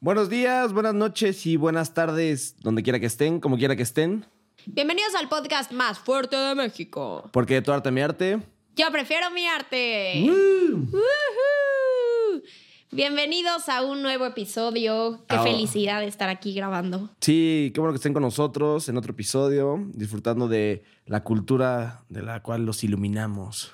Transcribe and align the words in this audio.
Buenos 0.00 0.28
días, 0.30 0.72
buenas 0.72 0.94
noches 0.94 1.46
y 1.46 1.56
buenas 1.56 1.92
tardes, 1.92 2.54
donde 2.60 2.82
quiera 2.82 3.00
que 3.00 3.06
estén, 3.06 3.40
como 3.40 3.56
quiera 3.56 3.74
que 3.76 3.82
estén. 3.82 4.24
Bienvenidos 4.66 5.14
al 5.14 5.28
podcast 5.28 5.72
más 5.72 5.98
fuerte 5.98 6.36
de 6.36 6.54
México. 6.54 7.28
Porque 7.32 7.60
tu 7.62 7.72
arte, 7.72 7.90
mi 7.90 8.00
arte. 8.00 8.40
Yo 8.76 8.90
prefiero 8.92 9.30
mi 9.30 9.46
arte. 9.46 10.22
¡Woo! 10.26 10.86
Woohoo. 10.92 11.75
Bienvenidos 12.92 13.68
a 13.68 13.82
un 13.84 14.02
nuevo 14.02 14.24
episodio. 14.26 15.24
Qué 15.28 15.36
Ah. 15.36 15.42
felicidad 15.42 16.00
de 16.00 16.06
estar 16.06 16.28
aquí 16.28 16.54
grabando. 16.54 17.10
Sí, 17.20 17.72
qué 17.74 17.80
bueno 17.80 17.92
que 17.92 17.96
estén 17.96 18.12
con 18.12 18.22
nosotros 18.22 18.88
en 18.88 18.96
otro 18.96 19.12
episodio, 19.12 19.84
disfrutando 19.92 20.46
de 20.48 20.84
la 21.04 21.22
cultura 21.24 22.04
de 22.08 22.22
la 22.22 22.42
cual 22.42 22.64
los 22.64 22.84
iluminamos. 22.84 23.72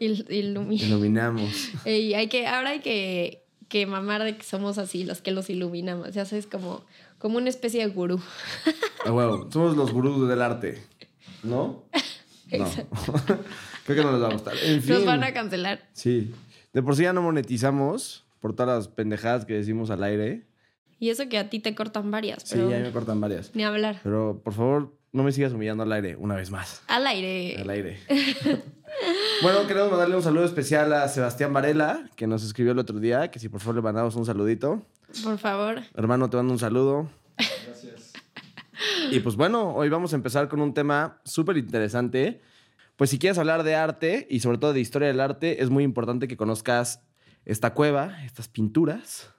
Il- 0.00 0.26
ilumi- 0.28 0.80
Iluminamos. 0.82 1.70
Ey, 1.84 2.14
hay 2.14 2.28
que, 2.28 2.46
ahora 2.46 2.70
hay 2.70 2.80
que, 2.80 3.44
que 3.68 3.86
mamar 3.86 4.24
de 4.24 4.36
que 4.36 4.44
somos 4.44 4.78
así, 4.78 5.04
los 5.04 5.20
que 5.20 5.30
los 5.30 5.50
iluminamos. 5.50 6.14
Ya 6.14 6.24
sabes, 6.24 6.46
como, 6.46 6.84
como 7.18 7.36
una 7.38 7.50
especie 7.50 7.80
de 7.86 7.92
gurú. 7.92 8.20
Ah, 9.06 9.12
huevo, 9.12 9.48
somos 9.52 9.76
los 9.76 9.92
gurús 9.92 10.28
del 10.28 10.42
arte, 10.42 10.82
¿no? 11.42 11.84
No. 12.50 12.64
Creo 13.84 13.96
que 13.96 14.02
no 14.02 14.10
les 14.12 14.22
va 14.22 14.28
a 14.28 14.32
gustar. 14.32 14.54
En 14.64 14.82
fin. 14.82 14.94
Nos 14.94 15.04
van 15.04 15.22
a 15.22 15.34
cancelar. 15.34 15.86
Sí. 15.92 16.32
De 16.72 16.82
por 16.82 16.96
sí 16.96 17.02
ya 17.02 17.12
no 17.12 17.20
monetizamos 17.20 18.24
por 18.40 18.54
todas 18.54 18.76
las 18.78 18.88
pendejadas 18.88 19.44
que 19.44 19.54
decimos 19.54 19.90
al 19.90 20.02
aire. 20.02 20.46
Y 21.00 21.10
eso 21.10 21.28
que 21.28 21.38
a 21.38 21.48
ti 21.48 21.60
te 21.60 21.74
cortan 21.74 22.10
varias, 22.10 22.42
Sí, 22.42 22.54
pero 22.56 22.70
ya 22.70 22.78
me 22.80 22.90
cortan 22.90 23.20
varias. 23.20 23.54
ni 23.54 23.62
hablar. 23.64 24.00
Pero 24.02 24.40
por 24.42 24.52
favor, 24.52 24.96
no 25.12 25.22
me 25.22 25.32
sigas 25.32 25.52
humillando 25.52 25.82
al 25.84 25.92
aire 25.92 26.16
una 26.16 26.34
vez 26.34 26.50
más. 26.50 26.82
Al 26.88 27.06
aire. 27.06 27.56
Al 27.60 27.70
aire. 27.70 27.98
bueno, 29.42 29.66
queremos 29.66 29.90
mandarle 29.90 30.16
un 30.16 30.22
saludo 30.22 30.44
especial 30.44 30.92
a 30.92 31.08
Sebastián 31.08 31.52
Varela, 31.52 32.08
que 32.16 32.26
nos 32.26 32.44
escribió 32.44 32.72
el 32.72 32.78
otro 32.78 32.98
día, 32.98 33.30
que 33.30 33.38
si 33.38 33.48
por 33.48 33.60
favor 33.60 33.76
le 33.76 33.82
mandamos 33.82 34.16
un 34.16 34.26
saludito. 34.26 34.82
Por 35.22 35.38
favor. 35.38 35.80
Hermano, 35.94 36.28
te 36.28 36.36
mando 36.36 36.52
un 36.52 36.58
saludo. 36.58 37.08
Gracias. 37.36 38.12
Y 39.10 39.18
pues 39.20 39.34
bueno, 39.36 39.74
hoy 39.74 39.88
vamos 39.88 40.12
a 40.12 40.16
empezar 40.16 40.48
con 40.48 40.60
un 40.60 40.72
tema 40.72 41.18
súper 41.24 41.56
interesante. 41.56 42.40
Pues 42.96 43.10
si 43.10 43.18
quieres 43.18 43.36
hablar 43.38 43.64
de 43.64 43.74
arte 43.74 44.26
y 44.30 44.38
sobre 44.40 44.58
todo 44.58 44.72
de 44.72 44.80
historia 44.80 45.08
del 45.08 45.20
arte, 45.20 45.62
es 45.62 45.70
muy 45.70 45.82
importante 45.82 46.28
que 46.28 46.36
conozcas 46.36 47.02
esta 47.44 47.74
cueva, 47.74 48.22
estas 48.24 48.48
pinturas, 48.48 49.32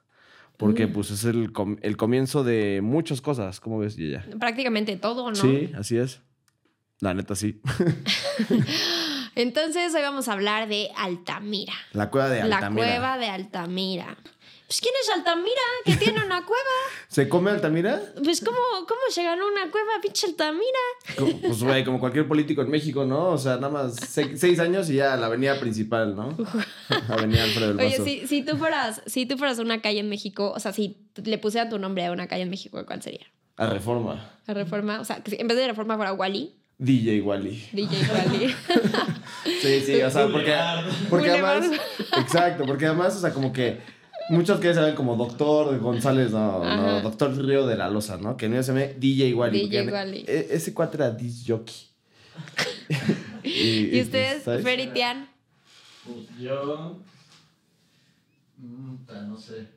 porque 0.58 0.88
pues 0.88 1.12
es 1.12 1.24
el, 1.26 1.52
com- 1.54 1.78
el 1.82 1.96
comienzo 1.98 2.44
de 2.44 2.82
muchas 2.84 3.22
cosas. 3.22 3.60
¿Cómo 3.60 3.80
ves, 3.80 3.96
Yaya? 3.96 4.26
Prácticamente 4.40 4.98
todo, 4.98 5.30
¿no? 5.30 5.36
Sí, 5.36 5.72
así 5.78 5.98
es. 5.98 6.22
La 7.00 7.14
neta, 7.14 7.34
sí. 7.36 7.62
Entonces 9.36 9.94
hoy 9.96 10.02
vamos 10.02 10.28
a 10.28 10.34
hablar 10.34 10.68
de 10.68 10.90
Altamira. 10.98 11.74
La 11.94 12.10
cueva 12.10 12.30
de 12.30 12.44
La 12.44 12.58
Altamira. 12.58 12.88
cueva 12.88 13.18
de 13.18 13.28
Altamira. 13.28 14.18
Pues 14.70 14.82
¿quién 14.82 14.94
es 15.02 15.10
Altamira? 15.10 15.62
Que 15.84 15.96
tiene 15.96 16.24
una 16.24 16.46
cueva. 16.46 16.62
¿Se 17.08 17.28
come 17.28 17.50
Altamira? 17.50 18.00
Pues 18.24 18.40
¿cómo, 18.40 18.58
cómo 18.88 19.02
llegaron 19.16 19.42
a 19.42 19.48
una 19.64 19.72
cueva, 19.72 19.94
pinche 20.00 20.28
Altamira? 20.28 20.80
Como- 21.18 21.42
Pues, 21.42 21.64
güey, 21.64 21.84
como 21.84 22.00
cualquier 22.00 22.28
político 22.28 22.62
en 22.62 22.70
México, 22.70 23.04
¿no? 23.04 23.30
O 23.30 23.38
sea, 23.40 23.56
nada 23.56 23.70
más 23.70 23.96
se- 23.96 24.38
seis 24.38 24.60
años 24.60 24.88
y 24.92 24.98
ya 24.98 25.16
la 25.18 25.26
avenida 25.26 25.60
principal, 25.60 26.16
¿no? 26.16 26.38
Avenida 27.10 27.46
Alfredo 27.46 27.74
del 27.74 27.88
Oye, 27.88 27.98
si, 28.04 28.28
si 28.28 28.44
tú 28.44 28.58
fueras, 28.58 29.02
si 29.08 29.26
tú 29.26 29.40
fueras 29.40 29.58
a 29.58 29.64
una 29.64 29.82
calle 29.82 30.02
en 30.02 30.10
México, 30.10 30.54
o 30.56 30.60
sea, 30.60 30.72
si 30.72 30.98
le 31.16 31.40
pusiera 31.40 31.68
tu 31.68 31.80
nombre 31.80 32.06
a 32.06 32.12
una 32.12 32.28
calle 32.28 32.44
en 32.44 32.52
México, 32.52 32.80
¿cuál 32.86 33.02
sería? 33.02 33.26
A 33.58 33.66
Reforma. 33.66 34.30
¿A 34.46 34.54
Reforma? 34.54 35.02
O 35.02 35.04
sea, 35.04 35.20
en 35.26 35.48
vez 35.48 35.58
de 35.58 35.68
Reforma 35.68 35.96
fuera 35.96 36.14
Wally, 36.14 36.54
DJ 36.78 37.22
Wally. 37.22 37.68
DJ 37.74 37.98
Wally. 38.14 38.56
Sí, 39.62 39.82
sí, 39.82 40.02
o 40.02 40.10
sea, 40.12 40.28
porque, 40.28 40.56
porque 41.10 41.32
además... 41.32 41.66
Exacto, 42.18 42.66
porque 42.66 42.86
además, 42.86 43.16
o 43.16 43.20
sea, 43.20 43.34
como 43.34 43.52
que 43.52 43.80
muchos 44.30 44.60
que 44.60 44.74
saben 44.74 44.96
como 44.96 45.16
Doctor 45.16 45.78
González, 45.80 46.32
no, 46.32 46.64
no. 46.64 47.02
Doctor 47.02 47.36
Río 47.38 47.66
de 47.68 47.78
la 47.78 47.90
Loza, 47.90 48.18
¿no? 48.18 48.36
Que 48.38 48.50
no 48.50 48.62
se 48.64 48.74
llama 48.74 48.86
DJ 48.98 49.34
Wally. 49.34 49.68
DJ 49.68 49.92
Wally. 49.92 50.26
e- 50.28 50.48
Ese 50.52 50.74
cuate 50.74 50.98
era 50.98 51.12
disc 51.12 51.46
jockey. 51.48 51.76
¿Y 53.44 54.02
ustedes, 54.02 54.44
¿sabes? 54.44 54.64
Feritian? 54.64 55.30
Pues 56.06 56.18
yo. 56.40 57.00
Mm, 58.58 58.96
no 59.30 59.38
sé. 59.38 59.68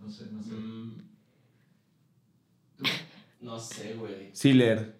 No 0.00 0.10
sé, 0.10 0.24
no 0.32 0.42
sé. 0.42 0.50
No 3.40 3.58
sé, 3.58 3.94
güey. 3.94 4.30
Sealer. 4.32 4.96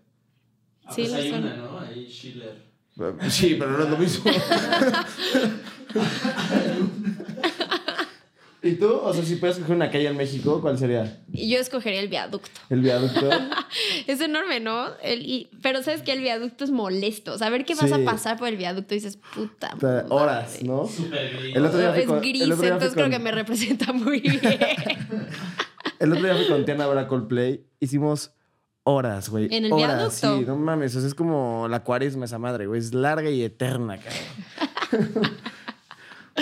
Ah, 0.84 0.92
Sí, 0.94 1.02
pues 1.02 1.14
hay 1.14 1.30
son. 1.30 1.44
una, 1.44 1.56
¿no? 1.56 1.78
Ahí 1.80 2.06
Schiller. 2.10 2.70
Sí, 3.30 3.56
pero 3.58 3.70
no 3.78 3.84
es 3.84 3.90
lo 3.90 3.96
mismo. 3.98 4.30
¿Y 8.62 8.72
tú? 8.74 8.92
O 8.92 9.12
sea, 9.14 9.24
si 9.24 9.36
puedes 9.36 9.56
escoger 9.56 9.74
una 9.76 9.90
calle 9.90 10.08
en 10.08 10.16
México, 10.16 10.60
¿cuál 10.60 10.76
sería? 10.78 11.18
Yo 11.28 11.58
escogería 11.58 12.00
el 12.00 12.08
viaducto. 12.08 12.60
¿El 12.68 12.80
viaducto? 12.82 13.28
Es 14.06 14.20
enorme, 14.20 14.60
¿no? 14.60 14.88
El, 15.02 15.22
y- 15.22 15.48
pero 15.62 15.82
sabes 15.82 16.02
que 16.02 16.12
el 16.12 16.20
viaducto 16.20 16.64
es 16.64 16.70
molesto. 16.70 17.38
Saber 17.38 17.64
que 17.64 17.74
vas 17.74 17.88
Sí. 17.88 17.94
a 17.94 18.04
pasar 18.04 18.38
por 18.38 18.48
el 18.48 18.56
viaducto 18.56 18.94
y 18.94 18.98
dices, 18.98 19.18
puta. 19.34 19.70
Puta, 19.70 20.04
Horas, 20.10 20.50
madre. 20.52 20.64
¿no? 20.68 20.86
Súper 20.86 21.38
gris. 21.38 21.56
El 21.56 21.64
otro 21.64 21.78
día 21.78 21.92
fui 21.92 22.00
Es 22.02 22.06
con- 22.06 22.18
gris, 22.20 22.42
el 22.42 22.52
otro 22.52 22.56
día 22.56 22.56
fui 22.56 22.66
entonces 22.86 22.94
creo 22.94 23.10
que 23.10 23.18
me 23.18 23.30
representa 23.32 23.92
muy 23.92 24.20
bien. 24.20 24.40
El 25.98 26.12
otro 26.12 26.24
día 26.24 26.34
fui 26.34 26.46
con 26.48 26.64
Tiana 26.64 26.84
a 26.84 26.88
ver 26.88 26.98
a 26.98 27.08
Coldplay. 27.08 27.64
Hicimos 27.78 28.32
horas, 28.84 29.28
güey. 29.28 29.54
¿En 29.54 29.66
el 29.66 29.72
horas, 29.72 30.20
viaducto? 30.20 30.38
Sí, 30.38 30.44
no 30.46 30.56
mames. 30.56 30.96
O 30.96 31.00
sea, 31.00 31.08
es 31.08 31.14
como 31.14 31.66
la 31.68 31.82
cuaresma 31.84 32.24
esa 32.24 32.38
madre, 32.38 32.66
güey. 32.66 32.80
Es 32.80 32.94
larga 32.94 33.30
y 33.30 33.42
eterna, 33.42 33.98
cabrón. 33.98 35.30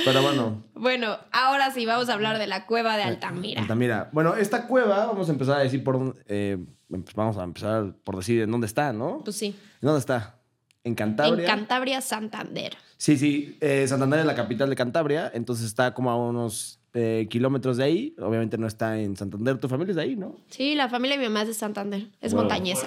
Pero 0.04 0.22
bueno. 0.22 0.62
bueno, 0.74 1.16
ahora 1.32 1.70
sí 1.70 1.86
vamos 1.86 2.08
a 2.08 2.14
hablar 2.14 2.38
de 2.38 2.46
la 2.46 2.66
cueva 2.66 2.96
de 2.96 3.02
Altamira. 3.04 3.60
Altamira. 3.62 4.08
Bueno, 4.12 4.34
esta 4.36 4.66
cueva, 4.66 5.06
vamos 5.06 5.28
a 5.28 5.32
empezar 5.32 5.58
a 5.58 5.62
decir 5.62 5.82
por 5.84 5.98
dónde. 5.98 6.20
eh, 6.26 6.58
pues 6.88 7.14
vamos 7.14 7.36
a 7.36 7.44
empezar 7.44 7.94
por 8.04 8.16
decir 8.16 8.42
en 8.42 8.50
dónde 8.50 8.66
está, 8.66 8.92
¿no? 8.92 9.20
Pues 9.24 9.36
sí. 9.36 9.46
¿En 9.48 9.86
dónde 9.86 10.00
está? 10.00 10.36
En 10.84 10.94
Cantabria. 10.94 11.44
En 11.44 11.50
Cantabria, 11.50 12.00
Santander. 12.00 12.74
Sí, 12.96 13.16
sí. 13.18 13.56
eh, 13.60 13.86
Santander 13.86 14.20
es 14.20 14.26
la 14.26 14.34
capital 14.34 14.70
de 14.70 14.76
Cantabria, 14.76 15.30
entonces 15.34 15.66
está 15.66 15.92
como 15.92 16.10
a 16.10 16.16
unos 16.16 16.80
eh, 16.94 17.26
kilómetros 17.28 17.76
de 17.76 17.84
ahí. 17.84 18.14
Obviamente 18.18 18.56
no 18.56 18.66
está 18.66 18.98
en 18.98 19.14
Santander. 19.16 19.58
Tu 19.58 19.68
familia 19.68 19.90
es 19.90 19.96
de 19.96 20.02
ahí, 20.02 20.16
¿no? 20.16 20.36
Sí, 20.48 20.74
la 20.74 20.88
familia 20.88 21.16
de 21.16 21.22
mi 21.22 21.28
mamá 21.28 21.42
es 21.42 21.48
de 21.48 21.54
Santander. 21.54 22.06
Es 22.22 22.32
Wow. 22.32 22.42
montañesa. 22.42 22.86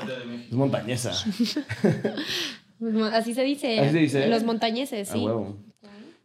Es 0.49 0.53
montañesa. 0.53 1.11
Así 3.13 3.35
se 3.35 3.43
dice. 3.43 3.79
Así 3.79 3.91
se 3.91 3.97
dice. 3.99 4.27
Los 4.27 4.43
montañeses, 4.43 5.09
sí. 5.09 5.23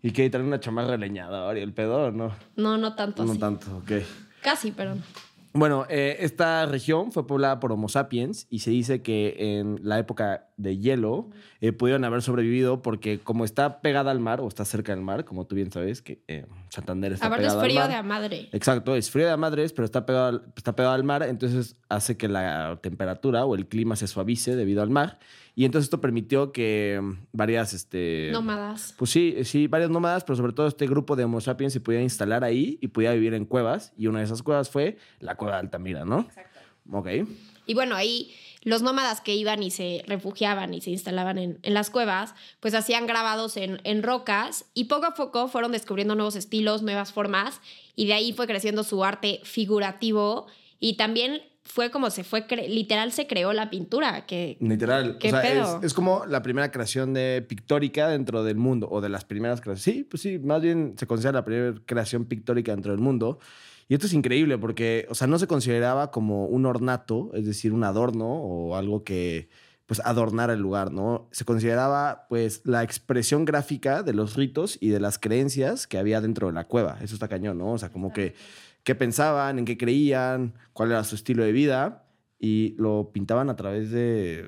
¿Y 0.06 0.12
qué? 0.12 0.30
¿Traen 0.30 0.46
una 0.46 0.60
chamarra 0.60 0.96
leñador 0.96 1.58
y 1.58 1.62
el 1.62 1.72
pedo 1.72 2.04
o 2.06 2.10
no? 2.12 2.30
No, 2.54 2.78
no 2.78 2.94
tanto 2.94 3.24
No 3.24 3.32
así. 3.32 3.40
tanto, 3.40 3.78
ok. 3.78 3.90
Casi, 4.40 4.70
pero 4.70 4.94
no. 4.94 5.02
Bueno, 5.52 5.86
eh, 5.88 6.18
esta 6.20 6.66
región 6.66 7.12
fue 7.12 7.26
poblada 7.26 7.58
por 7.60 7.72
Homo 7.72 7.88
sapiens 7.88 8.46
y 8.50 8.58
se 8.58 8.70
dice 8.70 9.00
que 9.02 9.58
en 9.58 9.80
la 9.82 9.98
época 9.98 10.48
de 10.58 10.76
hielo 10.76 11.30
eh, 11.62 11.72
pudieron 11.72 12.04
haber 12.04 12.20
sobrevivido 12.20 12.82
porque 12.82 13.18
como 13.20 13.44
está 13.46 13.80
pegada 13.80 14.10
al 14.10 14.20
mar 14.20 14.42
o 14.42 14.48
está 14.48 14.64
cerca 14.66 14.94
del 14.94 15.02
mar, 15.02 15.24
como 15.24 15.46
tú 15.46 15.56
bien 15.56 15.72
sabes, 15.72 16.02
que 16.02 16.22
eh, 16.28 16.44
Santander 16.68 17.14
está 17.14 17.26
Aparte 17.28 17.46
es 17.46 17.54
pegado 17.54 17.60
al 17.62 17.66
frío 17.70 17.80
mar. 17.80 17.88
de 17.88 17.94
a 17.96 18.02
madre. 18.02 18.48
Exacto, 18.52 18.94
es 18.94 19.10
frío 19.10 19.24
de 19.26 19.32
a 19.32 19.36
madres, 19.38 19.72
pero 19.72 19.86
está 19.86 20.04
pegado, 20.04 20.26
al, 20.26 20.42
está 20.54 20.76
pegado 20.76 20.94
al 20.94 21.04
mar, 21.04 21.22
entonces 21.22 21.76
hace 21.88 22.18
que 22.18 22.28
la 22.28 22.78
temperatura 22.82 23.46
o 23.46 23.54
el 23.54 23.66
clima 23.66 23.96
se 23.96 24.06
suavice 24.06 24.54
debido 24.56 24.82
al 24.82 24.90
mar. 24.90 25.18
Y 25.58 25.64
entonces 25.64 25.86
esto 25.86 26.02
permitió 26.02 26.52
que 26.52 27.00
mm, 27.02 27.28
varias... 27.32 27.72
Este, 27.72 28.28
Nómadas. 28.30 28.94
Pues 28.98 29.10
sí, 29.10 29.36
sí, 29.44 29.68
varias 29.68 29.88
nómadas, 29.88 30.22
pero 30.22 30.36
sobre 30.36 30.52
todo 30.52 30.66
este 30.66 30.86
grupo 30.86 31.16
de 31.16 31.24
Homo 31.24 31.40
sapiens 31.40 31.72
se 31.72 31.80
pudiera 31.80 32.02
instalar 32.02 32.44
ahí 32.44 32.78
y 32.82 32.88
pudiera 32.88 33.14
vivir 33.14 33.32
en 33.32 33.46
cuevas. 33.46 33.94
Y 33.96 34.06
una 34.06 34.18
de 34.18 34.26
esas 34.26 34.42
cuevas 34.42 34.68
fue 34.68 34.98
la 35.18 35.36
cueva 35.36 35.54
de 35.54 35.60
Altamira, 35.60 36.04
¿no? 36.04 36.20
Exacto. 36.20 36.60
Ok. 36.92 37.08
Y 37.64 37.72
bueno, 37.72 37.96
ahí 37.96 38.34
los 38.62 38.82
nómadas 38.82 39.22
que 39.22 39.34
iban 39.34 39.62
y 39.62 39.70
se 39.70 40.04
refugiaban 40.06 40.74
y 40.74 40.82
se 40.82 40.90
instalaban 40.90 41.38
en, 41.38 41.58
en 41.62 41.72
las 41.72 41.88
cuevas, 41.88 42.34
pues 42.60 42.74
hacían 42.74 43.06
grabados 43.06 43.56
en, 43.56 43.80
en 43.84 44.02
rocas 44.02 44.66
y 44.74 44.84
poco 44.84 45.06
a 45.06 45.14
poco 45.14 45.48
fueron 45.48 45.72
descubriendo 45.72 46.14
nuevos 46.16 46.36
estilos, 46.36 46.82
nuevas 46.82 47.12
formas 47.12 47.62
y 47.94 48.06
de 48.06 48.12
ahí 48.12 48.34
fue 48.34 48.46
creciendo 48.46 48.84
su 48.84 49.04
arte 49.04 49.40
figurativo 49.44 50.48
y 50.78 50.96
también 50.96 51.40
fue 51.66 51.90
como 51.90 52.10
se 52.10 52.22
fue, 52.22 52.46
literal 52.68 53.12
se 53.12 53.26
creó 53.26 53.52
la 53.52 53.70
pintura, 53.70 54.24
que 54.26 54.56
Literal. 54.60 55.18
¿Qué 55.18 55.28
o 55.28 55.30
sea, 55.32 55.42
pedo? 55.42 55.78
Es, 55.78 55.86
es 55.86 55.94
como 55.94 56.24
la 56.26 56.42
primera 56.42 56.70
creación 56.70 57.12
de 57.12 57.44
pictórica 57.46 58.08
dentro 58.08 58.44
del 58.44 58.56
mundo, 58.56 58.88
o 58.90 59.00
de 59.00 59.08
las 59.08 59.24
primeras 59.24 59.60
creaciones. 59.60 59.82
Sí, 59.82 60.04
pues 60.04 60.22
sí, 60.22 60.38
más 60.38 60.62
bien 60.62 60.94
se 60.96 61.06
considera 61.06 61.38
la 61.38 61.44
primera 61.44 61.74
creación 61.84 62.24
pictórica 62.26 62.72
dentro 62.72 62.92
del 62.92 63.00
mundo. 63.00 63.40
Y 63.88 63.94
esto 63.94 64.06
es 64.06 64.12
increíble 64.12 64.58
porque, 64.58 65.06
o 65.10 65.14
sea, 65.14 65.26
no 65.26 65.38
se 65.38 65.46
consideraba 65.46 66.10
como 66.10 66.46
un 66.46 66.66
ornato, 66.66 67.30
es 67.34 67.46
decir, 67.46 67.72
un 67.72 67.84
adorno 67.84 68.26
o 68.26 68.76
algo 68.76 69.04
que, 69.04 69.48
pues, 69.86 70.00
adornara 70.04 70.54
el 70.54 70.60
lugar, 70.60 70.90
¿no? 70.90 71.28
Se 71.30 71.44
consideraba, 71.44 72.26
pues, 72.28 72.62
la 72.64 72.82
expresión 72.82 73.44
gráfica 73.44 74.02
de 74.02 74.12
los 74.12 74.34
ritos 74.34 74.76
y 74.80 74.88
de 74.88 74.98
las 74.98 75.18
creencias 75.20 75.86
que 75.86 75.98
había 75.98 76.20
dentro 76.20 76.48
de 76.48 76.52
la 76.52 76.64
cueva. 76.64 76.98
Eso 77.00 77.14
está 77.14 77.28
cañón, 77.28 77.58
¿no? 77.58 77.72
O 77.72 77.78
sea, 77.78 77.90
como 77.90 78.12
que, 78.12 78.34
qué 78.86 78.94
pensaban, 78.94 79.58
en 79.58 79.64
qué 79.64 79.76
creían, 79.76 80.54
cuál 80.72 80.92
era 80.92 81.02
su 81.04 81.16
estilo 81.16 81.42
de 81.44 81.50
vida 81.52 82.06
y 82.38 82.74
lo 82.78 83.10
pintaban 83.12 83.50
a 83.50 83.56
través 83.56 83.90
de... 83.90 84.46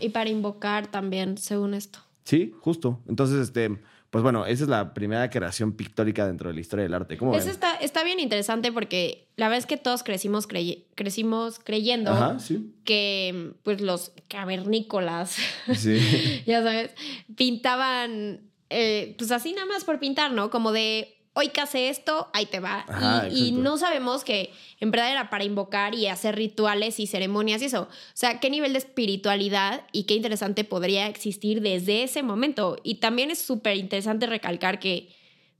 y 0.00 0.08
para 0.08 0.30
invocar 0.30 0.86
también, 0.90 1.36
según 1.36 1.74
esto. 1.74 1.98
Sí, 2.24 2.52
justo. 2.60 3.00
Entonces, 3.06 3.38
este, 3.40 3.78
pues 4.08 4.22
bueno, 4.22 4.46
esa 4.46 4.62
es 4.64 4.70
la 4.70 4.94
primera 4.94 5.28
creación 5.28 5.72
pictórica 5.72 6.26
dentro 6.26 6.48
de 6.48 6.54
la 6.54 6.60
historia 6.60 6.84
del 6.84 6.94
arte. 6.94 7.18
¿Cómo 7.18 7.34
Eso 7.34 7.50
está, 7.50 7.74
está 7.76 8.02
bien 8.02 8.18
interesante 8.18 8.72
porque 8.72 9.28
la 9.36 9.46
verdad 9.48 9.58
es 9.58 9.66
que 9.66 9.76
todos 9.76 10.02
crecimos, 10.04 10.48
crey- 10.48 10.86
crecimos 10.94 11.58
creyendo 11.58 12.12
Ajá, 12.12 12.38
sí. 12.38 12.72
que 12.84 13.52
pues 13.62 13.80
los 13.82 14.12
cavernícolas, 14.28 15.36
Sí. 15.74 15.98
ya 16.46 16.62
sabes, 16.62 16.92
pintaban 17.36 18.40
eh, 18.70 19.14
pues 19.18 19.30
así 19.32 19.52
nada 19.52 19.66
más 19.66 19.84
por 19.84 19.98
pintar, 19.98 20.32
¿no? 20.32 20.48
Como 20.50 20.72
de 20.72 21.16
hoy 21.32 21.48
que 21.48 21.60
hace 21.60 21.88
esto, 21.88 22.28
ahí 22.32 22.46
te 22.46 22.60
va. 22.60 22.84
Ajá, 22.88 23.28
y, 23.28 23.52
no 23.52 23.76
sabemos 23.76 24.24
que 24.24 24.52
en 24.80 24.90
verdad 24.90 25.10
era 25.12 25.30
para 25.30 25.44
invocar 25.44 25.94
y 25.94 26.06
hacer 26.06 26.36
rituales 26.36 27.00
y 27.00 27.06
ceremonias 27.06 27.62
y 27.62 27.66
eso. 27.66 27.82
O 27.82 28.14
sea, 28.14 28.40
qué 28.40 28.50
nivel 28.50 28.72
de 28.72 28.78
espiritualidad 28.78 29.84
y 29.92 30.04
qué 30.04 30.14
interesante 30.14 30.64
podría 30.64 31.06
existir 31.06 31.60
desde 31.60 32.02
ese 32.02 32.22
momento. 32.22 32.76
Y 32.82 32.96
también 32.96 33.30
es 33.30 33.38
súper 33.38 33.76
interesante 33.76 34.26
recalcar 34.26 34.78
que 34.78 35.08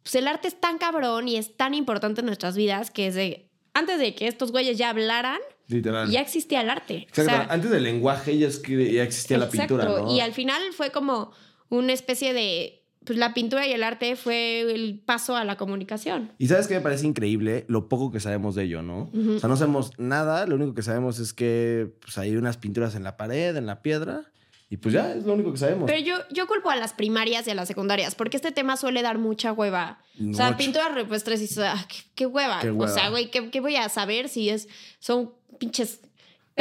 pues, 0.03 0.15
el 0.15 0.29
arte 0.29 0.49
es 0.49 0.61
tan 0.61 0.79
cabrón 0.79 1.29
y 1.29 1.37
es 1.37 1.57
tan 1.57 1.75
importante 1.75 2.21
en 2.21 2.27
nuestras 2.27 2.57
vidas 2.57 2.91
que 2.91 3.05
desde 3.05 3.51
antes 3.73 3.99
de 3.99 4.15
que 4.15 4.27
estos 4.27 4.51
güeyes 4.53 4.79
ya 4.79 4.91
hablaran, 4.91 5.39
Literal. 5.69 6.11
ya 6.11 6.21
existía 6.21 6.61
el 6.61 6.71
arte. 6.71 6.95
O 6.95 6.99
Exacto. 7.09 7.31
sea, 7.31 7.47
Antes 7.51 7.71
del 7.71 7.85
lenguaje 7.85 8.37
ya, 8.37 8.49
existía 8.49 9.39
la 9.39 9.49
pintura, 9.49 9.85
¿no? 9.85 10.15
Y 10.15 10.21
al 10.21 10.33
final 10.33 10.61
fue 10.73 10.91
como 10.91 11.33
una 11.69 11.93
especie 11.93 12.33
de. 12.33 12.80
Pues 13.05 13.19
la 13.19 13.32
pintura 13.32 13.67
y 13.67 13.73
el 13.73 13.82
arte 13.82 14.14
fue 14.14 14.61
el 14.61 15.00
paso 15.05 15.35
a 15.35 15.44
la 15.44 15.56
comunicación. 15.56 16.32
Y 16.38 16.49
sabes 16.49 16.67
que 16.69 16.75
me 16.75 16.81
parece 16.82 17.06
increíble 17.06 17.64
lo 17.69 17.88
poco 17.88 18.11
que 18.12 18.20
sabemos 18.20 18.55
de 18.55 18.64
ello, 18.64 18.82
¿no? 18.82 19.11
O 19.14 19.38
sea, 19.38 19.49
no 19.49 19.56
sabemos 19.56 19.93
nada, 19.99 20.47
lo 20.47 20.56
único 20.56 20.75
que 20.75 20.82
sabemos 20.82 21.19
es 21.19 21.32
que 21.32 21.91
pues, 22.02 22.19
hay 22.19 22.37
unas 22.37 22.58
pinturas 22.58 22.94
en 22.94 23.02
la 23.02 23.17
pared, 23.17 23.56
en 23.56 23.64
la 23.67 23.81
piedra, 23.81 24.25
y 24.69 24.76
pues 24.76 24.93
ya 24.94 25.14
es 25.14 25.25
lo 25.25 25.32
único 25.32 25.50
que 25.50 25.58
sabemos. 25.58 25.91
Pero 25.91 25.99
yo, 26.05 26.14
yo 26.31 26.47
culpo 26.47 26.69
a 26.70 26.76
las 26.76 26.93
primarias 26.93 27.47
y 27.49 27.50
a 27.50 27.55
las 27.55 27.67
secundarias, 27.69 28.14
porque 28.14 28.37
este 28.37 28.52
tema 28.52 28.76
suele 28.76 29.00
dar 29.02 29.17
mucha 29.19 29.52
hueva. 29.52 29.99
O 30.31 30.35
sea, 30.35 30.56
pinturas 30.58 30.94
rupestres 30.94 31.41
y 31.41 31.61
"Ah, 31.62 31.85
qué, 31.88 31.97
qué 32.14 32.26
hueva. 32.26 32.61
Qué 32.61 32.69
O 32.70 32.75
hueva. 32.75 32.93
sea, 32.93 33.08
güey, 33.08 33.31
¿qué, 33.31 33.50
qué 33.50 33.61
voy 33.61 33.76
a 33.76 33.88
saber 33.88 34.29
si 34.29 34.50
es 34.50 34.69
son 34.99 35.32
pinches 35.58 36.00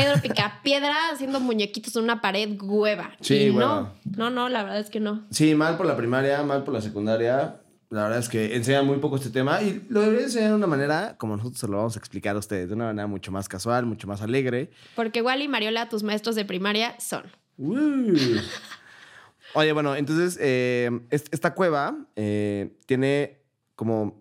Pedro 0.04 0.22
Picapiedra 0.22 0.96
haciendo 1.12 1.40
muñequitos 1.40 1.96
en 1.96 2.04
una 2.04 2.22
pared 2.22 2.58
hueva? 2.62 3.12
Sí, 3.22 3.36
y 3.36 3.50
hueva. 3.50 3.94
no, 4.06 4.18
no, 4.18 4.30
no, 4.30 4.50
la 4.50 4.64
verdad 4.64 4.80
es 4.80 4.90
que 4.90 5.00
no. 5.00 5.26
Sí, 5.32 5.56
mal 5.56 5.78
por 5.78 5.86
la 5.86 5.96
primaria, 5.98 6.42
mal 6.44 6.64
por 6.64 6.74
la 6.74 6.82
secundaria. 6.82 7.62
La 7.90 8.04
verdad 8.04 8.20
es 8.20 8.30
que 8.30 8.56
enseñan 8.56 8.86
muy 8.86 8.98
poco 9.00 9.16
este 9.16 9.32
tema 9.32 9.62
y 9.64 9.84
lo 9.90 10.02
deberían 10.02 10.26
enseñar 10.26 10.50
de 10.52 10.56
una 10.56 10.68
manera 10.68 11.16
como 11.18 11.36
nosotros 11.36 11.60
se 11.60 11.68
lo 11.68 11.78
vamos 11.78 11.96
a 11.96 12.00
explicar 12.00 12.36
a 12.36 12.40
ustedes, 12.40 12.70
de 12.70 12.76
una 12.76 12.86
manera 12.86 13.08
mucho 13.08 13.32
más 13.32 13.50
casual, 13.50 13.86
mucho 13.88 14.08
más 14.08 14.22
alegre. 14.22 14.70
Porque 14.96 15.20
igual 15.20 15.42
y 15.42 15.48
Mariola, 15.48 15.90
tus 15.90 16.04
maestros 16.04 16.36
de 16.36 16.46
primaria 16.46 16.96
son. 17.00 17.24
Uh. 17.58 18.14
Oye, 19.56 19.72
bueno, 19.74 19.96
entonces 19.96 20.38
eh, 20.40 20.92
est- 21.10 21.34
esta 21.34 21.56
cueva 21.56 21.98
eh, 22.16 22.78
tiene 22.86 23.40
como, 23.76 24.19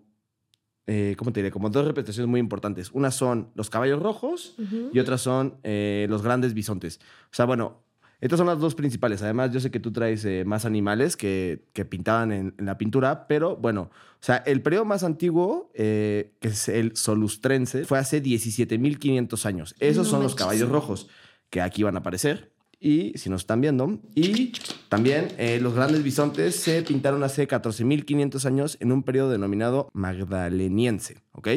eh, 0.91 1.15
¿cómo 1.17 1.31
te 1.31 1.41
diré? 1.41 1.51
Como 1.51 1.69
dos 1.69 1.85
representaciones 1.85 2.27
muy 2.27 2.39
importantes. 2.39 2.89
Una 2.93 3.11
son 3.11 3.49
los 3.53 3.69
caballos 3.69 4.01
rojos 4.01 4.55
y 4.91 4.97
otras 4.97 5.21
son 5.21 5.59
eh, 5.63 6.07
los 6.09 6.23
grandes 6.23 6.55
bisontes. 6.55 6.99
O 7.25 7.35
sea, 7.35 7.45
bueno, 7.45 7.83
estas 8.21 8.37
son 8.37 8.47
las 8.47 8.59
dos 8.59 8.73
principales. 8.73 9.21
Además, 9.21 9.51
yo 9.51 9.59
sé 9.59 9.69
que 9.69 9.79
tú 9.79 9.91
traes 9.91 10.25
eh, 10.25 10.43
más 10.45 10.65
animales 10.65 11.15
que, 11.15 11.67
que 11.73 11.85
pintaban 11.85 12.31
en, 12.31 12.55
en 12.57 12.65
la 12.65 12.77
pintura, 12.79 13.27
pero 13.27 13.55
bueno, 13.55 13.91
o 14.21 14.25
sea, 14.25 14.37
el 14.37 14.61
periodo 14.61 14.83
más 14.83 15.03
antiguo, 15.03 15.71
eh, 15.75 16.33
que 16.39 16.49
es 16.49 16.67
el 16.67 16.95
solustrense, 16.97 17.85
fue 17.85 17.99
hace 17.99 18.21
17.500 18.21 19.45
años. 19.45 19.75
Esos 19.79 20.07
No 20.07 20.11
son 20.11 20.23
los 20.23 20.35
caballos 20.35 20.69
rojos 20.69 21.07
que 21.49 21.61
aquí 21.61 21.83
van 21.83 21.95
a 21.95 21.99
aparecer. 21.99 22.51
Y 22.79 23.11
si 23.17 23.29
nos 23.29 23.41
están 23.41 23.59
viendo. 23.59 23.99
Y 24.15 24.53
también 24.87 25.27
eh, 25.37 25.59
los 25.61 25.73
grandes 25.73 26.01
bisontes 26.01 26.55
se 26.55 26.81
pintaron 26.83 27.23
hace 27.23 27.45
14.500 27.47 28.45
años 28.45 28.77
en 28.79 28.91
un 28.93 29.03
periodo 29.03 29.29
denominado 29.31 29.89
magdaleniense. 29.93 31.17
¿Ok? 31.33 31.47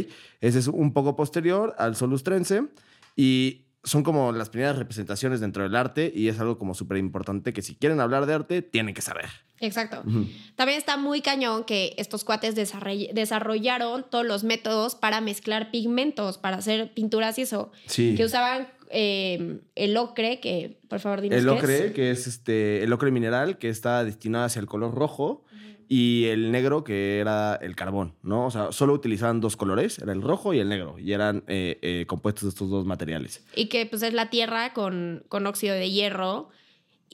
Ese 0.40 0.58
es 0.58 0.66
un 0.68 0.92
poco 0.92 1.14
posterior 1.16 1.74
al 1.78 1.96
solustrense. 1.96 2.64
Y 3.16 3.66
son 3.84 4.02
como 4.04 4.32
las 4.32 4.48
primeras 4.48 4.76
representaciones 4.78 5.40
dentro 5.40 5.62
del 5.62 5.76
arte. 5.76 6.12
Y 6.14 6.28
es 6.28 6.40
algo 6.40 6.58
como 6.58 6.74
súper 6.74 6.98
importante 6.98 7.52
que 7.52 7.62
si 7.62 7.74
quieren 7.76 8.00
hablar 8.00 8.26
de 8.26 8.34
arte, 8.34 8.62
tienen 8.62 8.94
que 8.94 9.02
saber. 9.02 9.26
Exacto. 9.60 10.02
Ujú. 10.04 10.26
También 10.56 10.76
está 10.78 10.96
muy 10.96 11.20
cañón 11.20 11.62
que 11.64 11.94
estos 11.98 12.24
cuates 12.24 12.56
desarroll- 12.56 13.12
desarrollaron 13.12 14.04
todos 14.10 14.26
los 14.26 14.42
métodos 14.42 14.96
para 14.96 15.20
mezclar 15.20 15.70
pigmentos, 15.70 16.36
para 16.38 16.56
hacer 16.56 16.92
pinturas 16.94 17.38
y 17.38 17.42
eso. 17.42 17.70
Sí. 17.86 18.14
Que 18.16 18.24
usaban 18.24 18.66
eh, 18.92 19.58
el 19.74 19.96
ocre, 19.96 20.38
que 20.40 20.78
por 20.88 21.00
favor 21.00 21.20
dinos 21.22 21.38
El 21.38 21.44
qué 21.46 21.50
es. 21.52 21.58
ocre, 21.58 21.92
que 21.92 22.10
es 22.12 22.26
este, 22.26 22.84
el 22.84 22.92
ocre 22.92 23.10
mineral, 23.10 23.58
que 23.58 23.68
está 23.68 24.04
destinado 24.04 24.44
hacia 24.44 24.60
el 24.60 24.66
color 24.66 24.94
rojo, 24.94 25.44
y 25.88 26.26
el 26.26 26.52
negro, 26.52 26.84
que 26.84 27.18
era 27.18 27.56
el 27.56 27.76
carbón, 27.76 28.14
¿no? 28.22 28.46
O 28.46 28.50
sea, 28.50 28.72
solo 28.72 28.94
utilizaban 28.94 29.40
dos 29.40 29.56
colores, 29.56 29.98
era 29.98 30.12
el 30.12 30.22
rojo 30.22 30.54
y 30.54 30.58
el 30.58 30.68
negro, 30.70 30.98
y 30.98 31.12
eran 31.12 31.44
eh, 31.48 31.78
eh, 31.82 32.06
compuestos 32.06 32.44
de 32.44 32.48
estos 32.50 32.70
dos 32.70 32.86
materiales. 32.86 33.44
Y 33.54 33.66
que 33.66 33.84
pues 33.84 34.02
es 34.02 34.14
la 34.14 34.30
tierra 34.30 34.72
con, 34.72 35.24
con 35.28 35.46
óxido 35.46 35.74
de 35.74 35.90
hierro. 35.90 36.48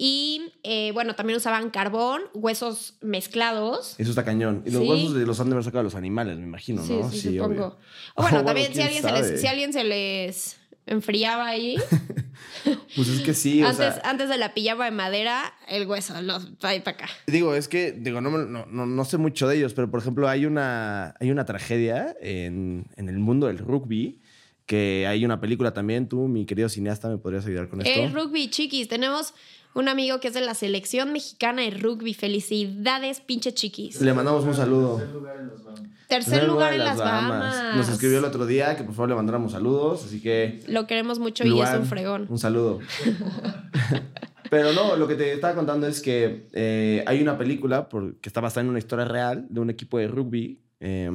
Y 0.00 0.52
eh, 0.62 0.92
bueno, 0.92 1.16
también 1.16 1.38
usaban 1.38 1.70
carbón, 1.70 2.22
huesos 2.34 2.98
mezclados. 3.00 3.96
Eso 3.98 4.10
está 4.10 4.24
cañón. 4.24 4.62
Y 4.64 4.70
los 4.70 4.82
Sí. 4.82 4.88
huesos 4.88 5.14
de 5.14 5.26
los 5.26 5.40
han 5.40 5.48
de 5.48 5.54
haber 5.54 5.64
sacado 5.64 5.82
los 5.82 5.96
animales, 5.96 6.36
me 6.38 6.44
imagino, 6.44 6.84
sí, 6.84 6.92
¿no? 6.92 7.10
sí, 7.10 7.20
supongo. 7.36 7.46
obvio. 7.46 7.78
O 8.14 8.22
bueno, 8.22 8.44
también 8.44 8.72
si 8.72 8.80
alguien, 8.80 9.02
se 9.02 9.10
les, 9.10 9.40
si 9.40 9.46
alguien 9.48 9.72
se 9.72 9.82
les 9.82 10.60
enfriaba 10.88 11.46
ahí, 11.46 11.76
Pues 12.96 13.08
es 13.08 13.20
que 13.20 13.34
sí, 13.34 13.62
o 13.62 13.66
antes, 13.66 13.94
sea... 13.94 14.02
antes 14.04 14.28
de 14.28 14.38
la 14.38 14.54
pijama 14.54 14.84
de 14.86 14.90
madera, 14.90 15.54
el 15.68 15.86
hueso, 15.86 16.20
los 16.22 16.48
ahí 16.62 16.80
para 16.80 16.96
acá. 16.96 17.08
Digo, 17.26 17.54
es 17.54 17.68
que, 17.68 17.92
digo, 17.92 18.20
no, 18.20 18.30
no, 18.30 18.66
no, 18.66 18.86
no 18.86 19.04
sé 19.04 19.18
mucho 19.18 19.48
de 19.48 19.56
ellos, 19.56 19.74
pero 19.74 19.90
por 19.90 20.00
ejemplo, 20.00 20.28
hay 20.28 20.46
una, 20.46 21.14
hay 21.20 21.30
una 21.30 21.44
tragedia 21.44 22.16
en, 22.20 22.86
en 22.96 23.08
el 23.08 23.18
mundo 23.18 23.46
del 23.46 23.58
rugby, 23.58 24.20
que 24.66 25.06
hay 25.06 25.24
una 25.24 25.40
película 25.40 25.72
también. 25.72 26.08
Tú, 26.08 26.28
mi 26.28 26.44
querido 26.44 26.68
cineasta, 26.68 27.08
¿me 27.08 27.18
podrías 27.18 27.46
ayudar 27.46 27.68
con 27.68 27.80
esto? 27.80 28.00
El 28.00 28.12
rugby, 28.12 28.50
chiquis. 28.50 28.86
Tenemos 28.88 29.34
un 29.74 29.88
amigo 29.88 30.18
que 30.20 30.28
es 30.28 30.34
de 30.34 30.40
la 30.40 30.54
selección 30.54 31.12
mexicana 31.12 31.62
de 31.62 31.70
rugby. 31.70 32.14
Felicidades, 32.14 33.20
pinche 33.20 33.52
chiquis. 33.54 34.00
Le 34.00 34.12
mandamos 34.14 34.44
un 34.44 34.54
saludo. 34.54 34.96
Tercer 34.98 35.12
lugar 35.14 35.36
en 35.38 35.46
los 35.48 35.64
Bahamas. 35.64 35.82
Tercer 36.08 36.44
lugar 36.48 36.72
en 36.72 36.78
las 36.80 36.96
Bahamas. 36.98 37.76
Nos 37.76 37.88
escribió 37.88 38.18
el 38.18 38.24
otro 38.24 38.46
día 38.46 38.76
que 38.76 38.82
por 38.84 38.94
favor 38.94 39.10
le 39.10 39.14
mandáramos 39.14 39.52
saludos, 39.52 40.04
así 40.04 40.20
que... 40.20 40.60
Lo 40.66 40.86
queremos 40.86 41.18
mucho 41.18 41.44
y 41.44 41.60
es 41.60 41.70
un 41.74 41.84
fregón. 41.86 42.26
Un 42.28 42.38
saludo. 42.38 42.80
Pero 44.50 44.72
no, 44.72 44.96
lo 44.96 45.06
que 45.06 45.14
te 45.14 45.32
estaba 45.34 45.54
contando 45.54 45.86
es 45.86 46.00
que 46.00 46.48
eh, 46.52 47.04
hay 47.06 47.20
una 47.20 47.36
película 47.36 47.88
por- 47.90 48.16
que 48.16 48.28
está 48.30 48.40
basada 48.40 48.62
en 48.62 48.70
una 48.70 48.78
historia 48.78 49.04
real 49.04 49.46
de 49.50 49.60
un 49.60 49.68
equipo 49.68 49.98
de 49.98 50.08
rugby, 50.08 50.62
eh, 50.80 51.10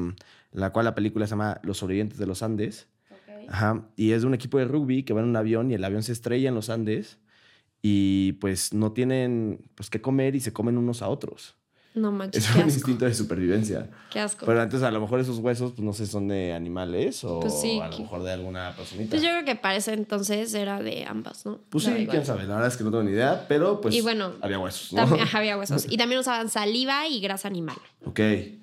la 0.52 0.72
cual 0.72 0.86
la 0.86 0.94
película 0.94 1.26
se 1.26 1.32
llama 1.32 1.60
Los 1.64 1.78
sobrevivientes 1.80 2.20
de 2.20 2.28
los 2.28 2.44
Andes. 2.44 2.88
Ajá. 3.50 3.88
Y 3.96 4.12
es 4.12 4.22
de 4.22 4.28
un 4.28 4.36
equipo 4.36 4.60
de 4.60 4.66
rugby 4.66 5.04
que 5.04 5.14
va 5.14 5.22
en 5.22 5.28
un 5.28 5.36
avión 5.36 5.72
y 5.72 5.74
el 5.74 5.84
avión 5.84 6.04
se 6.04 6.12
estrella 6.12 6.50
en 6.50 6.56
los 6.56 6.70
Andes 6.70 7.18
y 7.86 8.32
pues 8.34 8.74
no 8.74 8.94
tienen 8.94 9.60
pues 9.76 9.90
qué 9.90 10.02
comer 10.02 10.36
y 10.36 10.40
se 10.40 10.54
comen 10.54 10.78
unos 10.78 11.02
a 11.02 11.10
otros. 11.10 11.56
No 11.96 12.12
manches, 12.14 12.50
Es 12.50 12.56
un 12.56 12.62
instinto 12.64 13.06
de 13.06 13.14
supervivencia. 13.14 13.90
Qué 14.10 14.22
asco. 14.22 14.46
Pero 14.46 14.62
antes 14.62 14.82
a 14.82 14.90
lo 14.90 15.02
mejor 15.02 15.20
esos 15.20 15.38
huesos, 15.40 15.74
pues 15.74 15.86
no 15.86 15.92
sé, 15.92 16.08
son 16.08 16.30
de 16.30 16.54
animales 16.54 17.24
o 17.26 17.42
Pues 17.42 17.60
sí, 17.60 17.80
a 17.82 17.90
lo 17.90 18.00
mejor 18.00 18.24
de 18.24 18.32
alguna 18.32 18.74
personita. 18.76 19.12
Pues 19.12 19.22
yo 19.22 19.30
creo 19.30 19.44
que 19.46 19.56
para 19.56 19.76
ese 19.76 19.94
entonces 19.94 20.54
era 20.54 20.82
de 20.82 21.06
ambas, 21.06 21.46
¿no? 21.46 21.60
Pues 21.70 21.84
sí, 21.84 22.08
quién 22.10 22.26
sabe. 22.26 22.44
La 22.44 22.56
verdad 22.56 22.70
es 22.70 22.78
que 22.78 22.86
no 22.86 22.90
tengo 22.90 23.04
ni 23.04 23.12
idea, 23.12 23.46
pero 23.50 23.82
pues 23.82 23.94
Y 23.94 24.00
bueno, 24.00 24.32
había 24.42 24.60
huesos, 24.60 24.94
¿no? 24.94 25.06
También 25.06 25.28
había 25.34 25.58
huesos. 25.58 25.86
Y 25.94 25.98
también 25.98 26.22
usaban 26.22 26.50
saliva 26.50 27.08
y 27.08 27.20
grasa 27.20 27.50
animal 27.50 27.76
ok. 28.06 28.20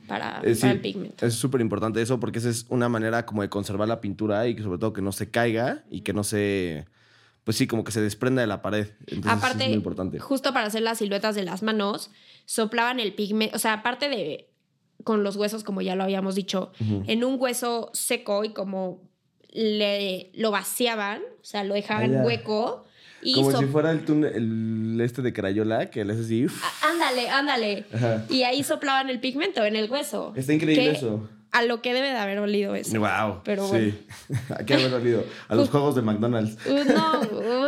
para, 0.08 0.40
para 0.40 0.72
el 0.72 0.80
pigmento. 0.80 1.26
es 1.26 1.34
súper 1.34 1.60
importante 1.60 2.00
eso 2.00 2.18
porque 2.18 2.38
esa 2.38 2.48
es 2.48 2.64
una 2.70 2.88
manera 2.88 3.26
como 3.26 3.42
de 3.42 3.50
conservar 3.50 3.86
la 3.86 4.00
pintura 4.00 4.48
y 4.48 4.56
que 4.56 4.62
sobre 4.62 4.78
todo 4.78 4.92
que 4.92 5.02
no 5.02 5.12
se 5.12 5.30
caiga 5.30 5.84
y 5.90 6.00
que 6.00 6.14
no 6.14 6.24
se... 6.24 6.86
Pues 7.50 7.56
sí, 7.56 7.66
como 7.66 7.82
que 7.82 7.90
se 7.90 8.00
desprenda 8.00 8.42
de 8.42 8.46
la 8.46 8.62
pared. 8.62 8.86
Entonces 9.08 9.32
Aparte, 9.32 9.64
es 9.64 9.68
muy 9.70 9.76
importante. 9.76 10.20
justo 10.20 10.52
para 10.52 10.66
hacer 10.68 10.82
las 10.82 10.98
siluetas 10.98 11.34
de 11.34 11.42
las 11.42 11.64
manos, 11.64 12.12
soplaban 12.44 13.00
el 13.00 13.12
pigmento, 13.12 13.56
o 13.56 13.58
sea, 13.58 13.72
aparte 13.72 14.08
de 14.08 14.48
con 15.02 15.24
los 15.24 15.34
huesos, 15.34 15.64
como 15.64 15.80
ya 15.80 15.96
lo 15.96 16.04
habíamos 16.04 16.36
dicho, 16.36 16.70
en 17.08 17.24
un 17.24 17.40
hueso 17.40 17.90
seco 17.92 18.44
y 18.44 18.50
como 18.50 19.02
le, 19.50 20.30
lo 20.34 20.52
vaciaban, 20.52 21.22
o 21.40 21.44
sea, 21.44 21.64
lo 21.64 21.74
dejaban 21.74 22.10
Ah, 22.14 22.18
ya. 22.18 22.22
hueco 22.24 22.84
y 23.22 23.34
Como 23.34 23.50
so- 23.50 23.58
si 23.58 23.64
fuera 23.66 23.90
el, 23.90 24.04
túnel- 24.06 24.32
el 24.34 25.00
este 25.00 25.20
de 25.22 25.32
Crayola, 25.32 25.90
que 25.90 26.04
le 26.04 26.12
hace 26.12 26.22
así... 26.22 26.44
uf. 26.46 26.62
Ah, 26.64 26.90
Ándale, 26.92 27.28
ándale. 27.30 27.84
Ajá. 27.92 28.24
Y 28.30 28.44
ahí 28.44 28.62
soplaban 28.62 29.10
el 29.10 29.18
pigmento 29.18 29.64
en 29.64 29.74
el 29.74 29.90
hueso. 29.90 30.32
Está 30.36 30.52
increíble 30.52 30.84
Que 30.84 30.90
eso. 30.92 31.28
A 31.52 31.62
lo 31.62 31.82
que 31.82 31.92
debe 31.92 32.08
de 32.08 32.16
haber 32.16 32.38
olido 32.38 32.74
eso. 32.74 32.98
Wow. 33.00 33.40
Pero 33.44 33.68
sí. 33.68 33.92
¿A 34.50 34.64
qué 34.64 34.74
haber 34.74 34.94
olido? 34.94 35.24
A 35.48 35.54
los 35.56 35.68
juegos 35.68 35.94
de 35.96 36.02
McDonald's. 36.02 36.56
Uh, 36.66 36.84
no, 36.92 37.20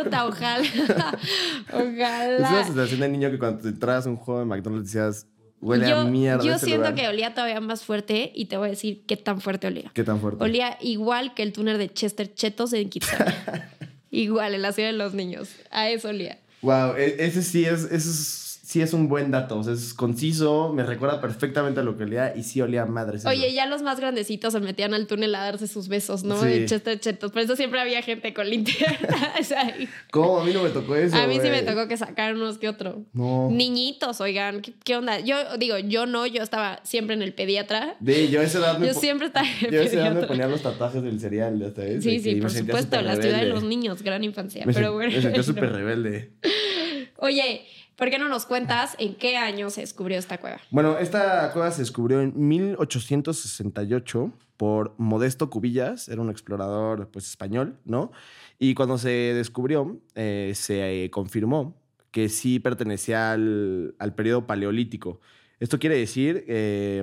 puta, 0.05 0.27
ojalá. 0.27 0.63
Es 1.69 1.75
una 1.75 2.39
ojalá. 2.39 2.65
sensación 2.65 3.01
de 3.01 3.09
niño 3.09 3.31
que 3.31 3.39
cuando 3.39 3.61
te 3.63 3.69
entras 3.69 4.07
a 4.07 4.11
un 4.11 4.17
juego 4.17 4.41
de 4.41 4.47
McDonald's 4.47 4.93
decías, 4.93 5.27
huele 5.61 5.89
yo 5.89 5.99
a 6.01 6.05
mierda. 6.05 6.45
yo 6.45 6.59
siento 6.59 6.89
lugar". 6.89 6.95
que 6.95 7.09
olía 7.09 7.35
todavía 7.35 7.61
más 7.61 7.83
fuerte 7.85 8.31
y 8.35 8.47
te 8.47 8.57
voy 8.57 8.69
a 8.69 8.71
decir 8.71 9.03
qué 9.07 9.17
tan 9.17 9.41
fuerte 9.41 9.67
olía. 9.67 9.91
¿Qué 9.95 10.05
tan 10.05 10.21
fuerte? 10.21 10.43
Olía 10.45 10.77
igual 10.81 11.35
que 11.35 11.43
el 11.43 11.53
túnel 11.53 11.79
de 11.79 11.89
Chester 11.93 12.33
Chetos 12.35 12.73
en 12.75 12.89
Kitsania. 12.91 13.69
igual, 14.11 14.55
en 14.55 14.63
la 14.63 14.73
ciudad 14.73 14.91
de 14.91 14.97
los 14.97 15.15
niños. 15.15 15.49
A 15.71 15.89
eso 15.89 16.09
olía. 16.09 16.39
Wow, 16.63 16.95
e- 16.97 17.17
ese 17.19 17.43
sí 17.43 17.65
es, 17.65 17.85
ese 17.85 17.97
es- 17.97 18.52
sí 18.73 18.81
es 18.81 18.95
un 18.95 19.07
buen 19.07 19.31
dato. 19.31 19.59
O 19.59 19.63
sea, 19.63 19.75
es 19.75 19.93
conciso, 19.93 20.73
me 20.73 20.83
recuerda 20.83 21.21
perfectamente 21.21 21.81
a 21.81 21.83
lo 21.83 21.99
que 21.99 22.05
olía 22.05 22.33
y 22.35 22.43
sí 22.43 22.63
olía 22.63 22.87
madre. 22.87 23.19
Oye, 23.27 23.53
ya 23.53 23.67
los 23.67 23.83
más 23.83 24.01
grandecitos 24.01 24.55
se 24.55 24.61
metían 24.61 24.95
al 24.95 25.07
túnel 25.07 25.35
a 25.35 25.41
darse 25.41 25.69
sus 25.69 25.89
besos, 25.89 26.25
¿no? 26.25 26.43
Sí. 26.43 26.65
Chester 26.65 26.99
Chetos. 26.99 27.33
Por 27.33 27.43
eso 27.43 27.55
siempre 27.55 27.81
había 27.81 28.01
gente 28.01 28.33
con 28.33 28.49
linternas 28.49 29.53
ahí. 29.59 29.91
¿Cómo? 30.11 30.41
A 30.41 30.45
mí 30.45 30.55
no 30.55 30.63
me 30.63 30.71
tocó 30.71 30.97
eso. 30.97 31.15
A 31.17 31.27
mí 31.27 31.39
sí 31.43 31.51
me 31.51 31.61
tocó 31.63 31.87
que 31.87 31.99
sacaran 31.99 32.37
unos 32.37 32.57
que 32.57 32.71
otro. 32.71 33.05
No. 33.13 33.51
Niñitos, 33.51 34.23
oigan, 34.23 34.63
¿qué, 34.63 34.73
qué 34.83 34.97
onda? 34.97 35.21
Yo 35.21 35.37
digo, 35.59 35.77
yo 35.77 36.07
no, 36.07 36.27
yo 36.27 36.43
estaba 36.43 36.81
siempre 36.83 37.15
en 37.15 37.21
el 37.21 37.35
pediatra. 37.35 37.97
De, 38.01 38.31
yo 38.31 38.41
a 38.41 38.45
esa 38.45 38.59
edad 38.59 38.79
me 38.79 38.87
Yo 38.87 38.95
siempre 38.95 39.27
estaba 39.27 39.47
en 39.47 39.67
el 39.67 39.71
yo 39.71 39.81
a 39.81 39.85
esa 39.85 39.97
edad 39.97 40.15
me 40.15 40.27
ponía 40.27 40.49
los 40.49 40.63
tatuajes 40.63 41.03
del 41.03 41.21
cereal, 41.21 41.59
ya 41.59 41.75
sabes. 41.75 42.03
Sí, 42.03 42.21
sí, 42.21 42.37
por 42.37 42.51
supuesto, 42.51 43.03
la 43.03 43.17
ciudad 43.17 43.41
de 43.41 43.49
los 43.49 43.65
niños, 43.65 44.03
gran 44.03 44.25
infancia. 44.25 44.65
Me, 44.65 44.73
pero 44.73 44.95
bueno. 44.95 45.13
me 45.13 45.21
sentía 45.21 45.43
súper 45.43 45.73
rebelde. 45.73 46.31
Oye, 47.19 47.67
¿por 47.97 48.11
qué 48.11 48.19
no 48.19 48.29
nos 48.29 48.47
cuentas 48.47 48.97
en 48.99 49.15
qué 49.15 49.37
año 49.37 49.71
se 49.71 49.81
descubrió 49.83 50.19
esta 50.19 50.39
cueva? 50.39 50.61
Bueno, 50.71 50.99
esta 50.99 51.53
cueva 51.53 51.71
se 51.71 51.83
descubrió 51.83 52.21
en 52.21 52.33
1868 52.37 54.33
por 54.57 54.95
Modesto 54.97 55.51
Cubillas, 55.51 56.09
era 56.09 56.21
un 56.21 56.31
explorador 56.31 57.09
pues, 57.11 57.29
español, 57.29 57.79
¿no? 57.85 58.13
Y 58.59 58.75
cuando 58.75 58.97
se 58.97 59.09
descubrió, 59.35 60.01
eh, 60.15 60.53
se 60.55 61.05
eh, 61.05 61.11
confirmó 61.11 61.75
que 62.13 62.29
sí 62.29 62.61
pertenecía 62.61 63.33
al, 63.33 63.97
al 63.99 64.15
periodo 64.15 64.47
paleolítico. 64.47 65.21
Esto 65.59 65.81
quiere 65.81 65.97
decir 65.97 66.45
eh, 66.47 67.03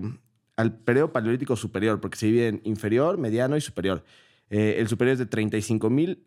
al 0.55 0.73
periodo 0.73 1.11
paleolítico 1.11 1.55
superior, 1.55 1.99
porque 1.99 2.17
se 2.17 2.27
divide 2.27 2.47
en 2.47 2.61
inferior, 2.63 3.17
mediano 3.17 3.57
y 3.57 3.61
superior. 3.61 4.05
El 4.49 4.87
superior 4.87 5.13
es 5.13 5.19
de 5.19 5.29
35.000 5.29 6.17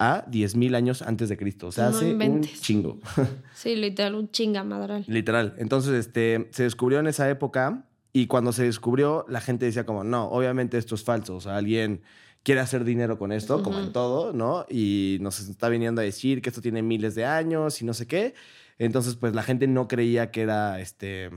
a 0.00 0.24
10.000 0.30 0.74
años 0.74 1.02
antes 1.02 1.28
de 1.28 1.36
Cristo. 1.36 1.66
O 1.68 1.72
sea, 1.72 1.90
No 1.90 1.96
hace 1.96 2.14
un 2.14 2.40
chingo. 2.42 2.98
Sí, 3.54 3.76
literal, 3.76 4.14
un 4.14 4.30
chinga 4.30 4.64
madral. 4.64 5.04
Literal. 5.06 5.54
Entonces, 5.58 5.92
este, 5.92 6.48
se 6.52 6.62
descubrió 6.62 6.98
en 7.00 7.06
esa 7.06 7.28
época 7.28 7.84
y 8.12 8.26
cuando 8.26 8.52
se 8.52 8.64
descubrió, 8.64 9.26
la 9.28 9.42
gente 9.42 9.66
decía 9.66 9.84
como, 9.84 10.02
no, 10.02 10.24
obviamente 10.30 10.78
esto 10.78 10.94
es 10.94 11.04
falso. 11.04 11.36
O 11.36 11.40
sea, 11.42 11.58
alguien 11.58 12.00
quiere 12.42 12.62
hacer 12.62 12.84
dinero 12.84 13.18
con 13.18 13.30
esto, 13.30 13.62
como 13.62 13.78
en 13.78 13.92
todo, 13.92 14.32
¿no? 14.32 14.64
Y 14.70 15.18
nos 15.20 15.38
está 15.40 15.68
viniendo 15.68 16.00
a 16.00 16.04
decir 16.04 16.40
que 16.40 16.48
esto 16.48 16.62
tiene 16.62 16.80
miles 16.82 17.14
de 17.14 17.26
años 17.26 17.82
y 17.82 17.84
no 17.84 17.92
sé 17.92 18.06
qué. 18.06 18.32
Entonces, 18.78 19.16
pues 19.16 19.34
la 19.34 19.42
gente 19.42 19.66
no 19.66 19.86
creía 19.86 20.30
que 20.30 20.40
era, 20.40 20.80
este, 20.80 21.28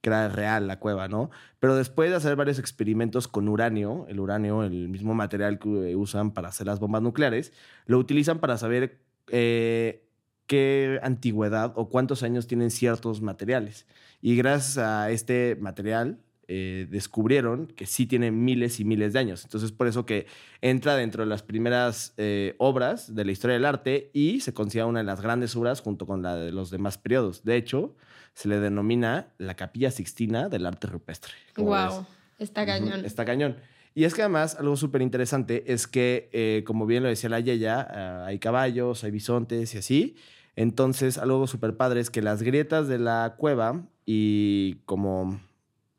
que 0.00 0.10
era 0.10 0.28
real 0.28 0.66
la 0.66 0.78
cueva, 0.78 1.08
¿no? 1.08 1.30
Pero 1.60 1.76
después 1.76 2.10
de 2.10 2.16
hacer 2.16 2.36
varios 2.36 2.58
experimentos 2.58 3.28
con 3.28 3.48
uranio, 3.48 4.06
el 4.08 4.20
uranio, 4.20 4.62
el 4.62 4.88
mismo 4.88 5.14
material 5.14 5.58
que 5.58 5.96
usan 5.96 6.32
para 6.32 6.48
hacer 6.48 6.66
las 6.66 6.80
bombas 6.80 7.02
nucleares, 7.02 7.52
lo 7.86 7.98
utilizan 7.98 8.38
para 8.38 8.56
saber 8.58 9.00
eh, 9.28 10.08
qué 10.46 11.00
antigüedad 11.02 11.72
o 11.76 11.88
cuántos 11.88 12.22
años 12.22 12.46
tienen 12.46 12.70
ciertos 12.70 13.20
materiales. 13.22 13.86
Y 14.20 14.36
gracias 14.36 14.78
a 14.78 15.10
este 15.10 15.56
material 15.60 16.18
eh, 16.48 16.86
descubrieron 16.90 17.66
que 17.66 17.84
sí 17.84 18.06
tienen 18.06 18.44
miles 18.44 18.80
y 18.80 18.84
miles 18.84 19.12
de 19.12 19.18
años. 19.18 19.44
Entonces, 19.44 19.70
por 19.70 19.86
eso 19.86 20.06
que 20.06 20.26
entra 20.62 20.96
dentro 20.96 21.22
de 21.22 21.28
las 21.28 21.42
primeras 21.42 22.14
eh, 22.16 22.54
obras 22.58 23.14
de 23.14 23.24
la 23.26 23.32
historia 23.32 23.54
del 23.54 23.66
arte 23.66 24.10
y 24.14 24.40
se 24.40 24.54
considera 24.54 24.86
una 24.86 25.00
de 25.00 25.04
las 25.04 25.20
grandes 25.20 25.54
obras 25.56 25.80
junto 25.80 26.06
con 26.06 26.22
la 26.22 26.36
de 26.36 26.50
los 26.50 26.70
demás 26.70 26.96
periodos. 26.96 27.44
De 27.44 27.56
hecho, 27.56 27.94
se 28.32 28.48
le 28.48 28.60
denomina 28.60 29.28
la 29.36 29.56
Capilla 29.56 29.90
Sixtina 29.90 30.48
del 30.48 30.64
arte 30.64 30.86
rupestre. 30.86 31.32
Wow, 31.56 32.06
está 32.38 32.64
cañón. 32.64 33.04
Está 33.04 33.24
cañón. 33.24 33.56
Y 33.94 34.04
es 34.04 34.14
que 34.14 34.22
además, 34.22 34.56
algo 34.58 34.76
súper 34.76 35.02
interesante 35.02 35.72
es 35.72 35.86
que, 35.86 36.30
eh, 36.32 36.62
como 36.64 36.86
bien 36.86 37.02
lo 37.02 37.08
decía 37.08 37.28
la 37.28 37.40
Yeya, 37.40 37.80
ah, 37.80 38.26
hay 38.26 38.38
caballos, 38.38 39.04
hay 39.04 39.10
bisontes 39.10 39.74
y 39.74 39.78
así. 39.78 40.16
Entonces, 40.56 41.18
algo 41.18 41.46
súper 41.46 41.76
padre 41.76 42.00
es 42.00 42.08
que 42.08 42.22
las 42.22 42.42
grietas 42.42 42.88
de 42.88 42.98
la 42.98 43.34
cueva 43.36 43.84
y 44.06 44.76
como, 44.86 45.40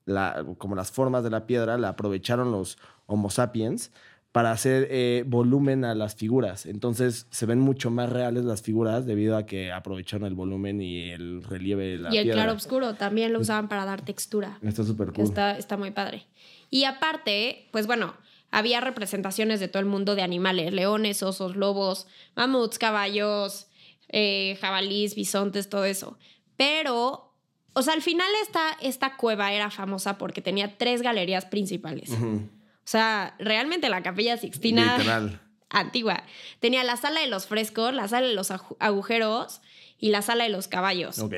la, 0.10 0.46
como 0.58 0.76
las 0.76 0.92
formas 0.92 1.24
de 1.24 1.30
la 1.30 1.46
piedra 1.48 1.78
la 1.78 1.90
aprovecharon 1.90 2.52
los 2.52 2.78
Homo 3.06 3.30
sapiens 3.30 3.92
para 4.32 4.52
hacer 4.52 4.88
eh, 4.92 5.24
volumen 5.26 5.84
a 5.86 5.96
las 5.96 6.16
figuras. 6.16 6.68
Entonces, 6.68 7.26
se 7.32 7.46
ven 7.48 7.60
mucho 7.60 7.90
más 7.90 8.10
reales 8.12 8.46
las 8.46 8.62
figuras 8.62 9.06
debido 9.08 9.36
a 9.36 9.46
que 9.46 9.72
aprovecharon 9.72 10.28
el 10.28 10.36
volumen 10.36 10.82
y 10.82 11.10
el 11.10 11.42
relieve 11.44 11.86
de 11.86 11.98
la 11.98 12.14
Y 12.14 12.18
el 12.18 12.26
piedra. 12.26 12.44
claro 12.44 12.58
oscuro 12.58 12.94
también 12.94 13.34
lo 13.34 13.40
usaban 13.40 13.68
para 13.68 13.86
dar 13.86 14.04
textura. 14.04 14.60
Está 14.62 14.84
súper 14.84 15.14
cool. 15.14 15.24
está, 15.24 15.58
está 15.58 15.78
muy 15.78 15.90
padre. 15.92 16.28
Y 16.70 16.84
aparte, 16.84 17.70
pues 17.72 17.88
bueno, 17.88 18.14
había 18.52 18.82
representaciones 18.82 19.60
de 19.60 19.68
todo 19.68 19.80
el 19.80 19.88
mundo 19.88 20.14
de 20.14 20.22
animales, 20.22 20.74
leones, 20.74 21.24
osos, 21.24 21.56
lobos, 21.56 22.06
mamuts, 22.36 22.78
caballos, 22.78 23.68
eh, 24.10 24.58
jabalís, 24.62 25.16
bisontes, 25.16 25.70
todo 25.70 25.86
eso. 25.86 26.20
Pero, 26.56 27.29
o 27.80 27.82
sea, 27.82 27.94
al 27.94 28.02
final 28.02 28.28
esta, 28.44 28.78
esta 28.82 29.16
cueva 29.16 29.54
era 29.54 29.72
famosa 29.72 30.18
porque 30.18 30.42
tenía 30.42 30.78
tres 30.78 31.02
galerías 31.02 31.46
principales. 31.46 32.12
O 32.12 32.48
sea, 32.84 33.36
realmente 33.40 33.88
la 33.88 34.04
capilla 34.04 34.36
Sixtina 34.36 34.98
Literal. 34.98 35.40
antigua 35.70 36.24
tenía 36.60 36.84
la 36.84 36.98
sala 36.98 37.22
de 37.22 37.28
los 37.28 37.48
frescos, 37.48 37.94
la 37.94 38.10
sala 38.10 38.28
de 38.28 38.34
los 38.34 38.52
agujeros 38.52 39.62
y 39.98 40.10
la 40.10 40.22
sala 40.22 40.44
de 40.44 40.50
los 40.50 40.68
caballos. 40.68 41.20
Ok. 41.20 41.34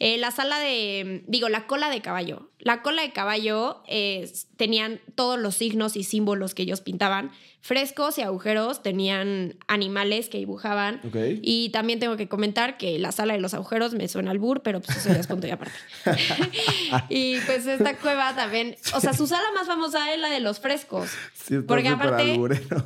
Eh, 0.00 0.16
la 0.16 0.30
sala 0.30 0.60
de, 0.60 1.24
digo, 1.26 1.48
la 1.48 1.66
cola 1.66 1.90
de 1.90 2.00
caballo. 2.00 2.50
La 2.60 2.82
cola 2.82 3.02
de 3.02 3.12
caballo 3.12 3.82
eh, 3.88 4.30
tenían 4.56 5.00
todos 5.16 5.38
los 5.40 5.56
signos 5.56 5.96
y 5.96 6.04
símbolos 6.04 6.54
que 6.54 6.62
ellos 6.62 6.80
pintaban. 6.80 7.32
Frescos 7.60 8.16
y 8.18 8.22
agujeros 8.22 8.82
tenían 8.82 9.56
animales 9.66 10.28
que 10.28 10.38
dibujaban. 10.38 11.00
Y 11.42 11.70
también 11.70 11.98
tengo 11.98 12.16
que 12.16 12.28
comentar 12.28 12.78
que 12.78 12.98
la 13.00 13.10
sala 13.10 13.34
de 13.34 13.40
los 13.40 13.54
agujeros 13.54 13.94
me 13.94 14.06
suena 14.06 14.30
al 14.30 14.38
bur, 14.38 14.62
pero 14.62 14.80
pues 14.80 14.98
eso 14.98 15.08
ya 15.08 15.18
es 15.18 15.26
punto 15.26 15.48
y 15.48 15.50
aparte. 15.50 15.74
y 17.08 17.40
pues 17.40 17.66
esta 17.66 17.96
cueva 17.96 18.36
también, 18.36 18.76
o 18.94 19.00
sea, 19.00 19.12
su 19.12 19.26
sala 19.26 19.46
más 19.56 19.66
famosa 19.66 20.12
es 20.14 20.20
la 20.20 20.30
de 20.30 20.38
los 20.38 20.60
frescos. 20.60 21.10
Sí, 21.34 21.58
Porque 21.58 21.88
aparte, 21.88 22.36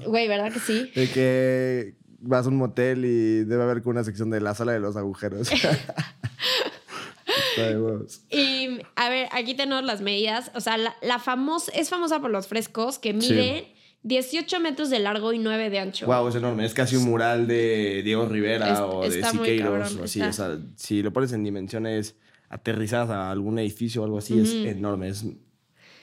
güey, 0.06 0.28
¿verdad 0.28 0.50
que 0.50 0.60
sí? 0.60 0.90
De 0.94 1.10
que 1.10 1.94
vas 2.20 2.46
a 2.46 2.48
un 2.48 2.56
motel 2.56 3.04
y 3.04 3.44
debe 3.44 3.62
haber 3.64 3.82
una 3.84 4.04
sección 4.04 4.30
de 4.30 4.40
la 4.40 4.54
sala 4.54 4.72
de 4.72 4.80
los 4.80 4.96
agujeros. 4.96 5.50
Está 7.56 7.68
de 7.70 7.80
huevos. 7.80 8.22
Y 8.30 8.78
a 8.96 9.08
ver, 9.08 9.28
aquí 9.32 9.54
tenemos 9.54 9.84
las 9.84 10.00
medidas. 10.00 10.50
O 10.54 10.60
sea, 10.60 10.76
la, 10.76 10.94
la 11.02 11.18
famosa, 11.18 11.70
es 11.72 11.88
famosa 11.90 12.20
por 12.20 12.30
los 12.30 12.46
frescos 12.46 12.98
que 12.98 13.10
Sí. 13.20 13.32
miden 13.32 13.64
18 14.04 14.58
metros 14.60 14.90
de 14.90 14.98
largo 14.98 15.32
y 15.32 15.38
9 15.38 15.70
de 15.70 15.78
ancho. 15.78 16.06
Wow, 16.06 16.28
es 16.28 16.34
enorme. 16.34 16.64
Es 16.64 16.74
casi 16.74 16.96
un 16.96 17.04
mural 17.04 17.46
de 17.46 18.02
Diego 18.02 18.26
Rivera 18.26 18.72
Es- 18.72 18.78
o 18.80 19.02
de 19.02 19.22
Siqueiros 19.24 19.96
o 19.96 20.04
así. 20.04 20.20
O 20.22 20.32
sea, 20.32 20.58
si 20.76 21.02
lo 21.02 21.12
pones 21.12 21.32
en 21.32 21.44
dimensiones 21.44 22.16
aterrizadas 22.48 23.10
a 23.10 23.30
algún 23.30 23.58
edificio 23.58 24.02
o 24.02 24.04
algo 24.04 24.18
así, 24.18 24.38
es 24.40 24.52
enorme. 24.52 25.08
Es 25.08 25.22
Y, 25.24 25.38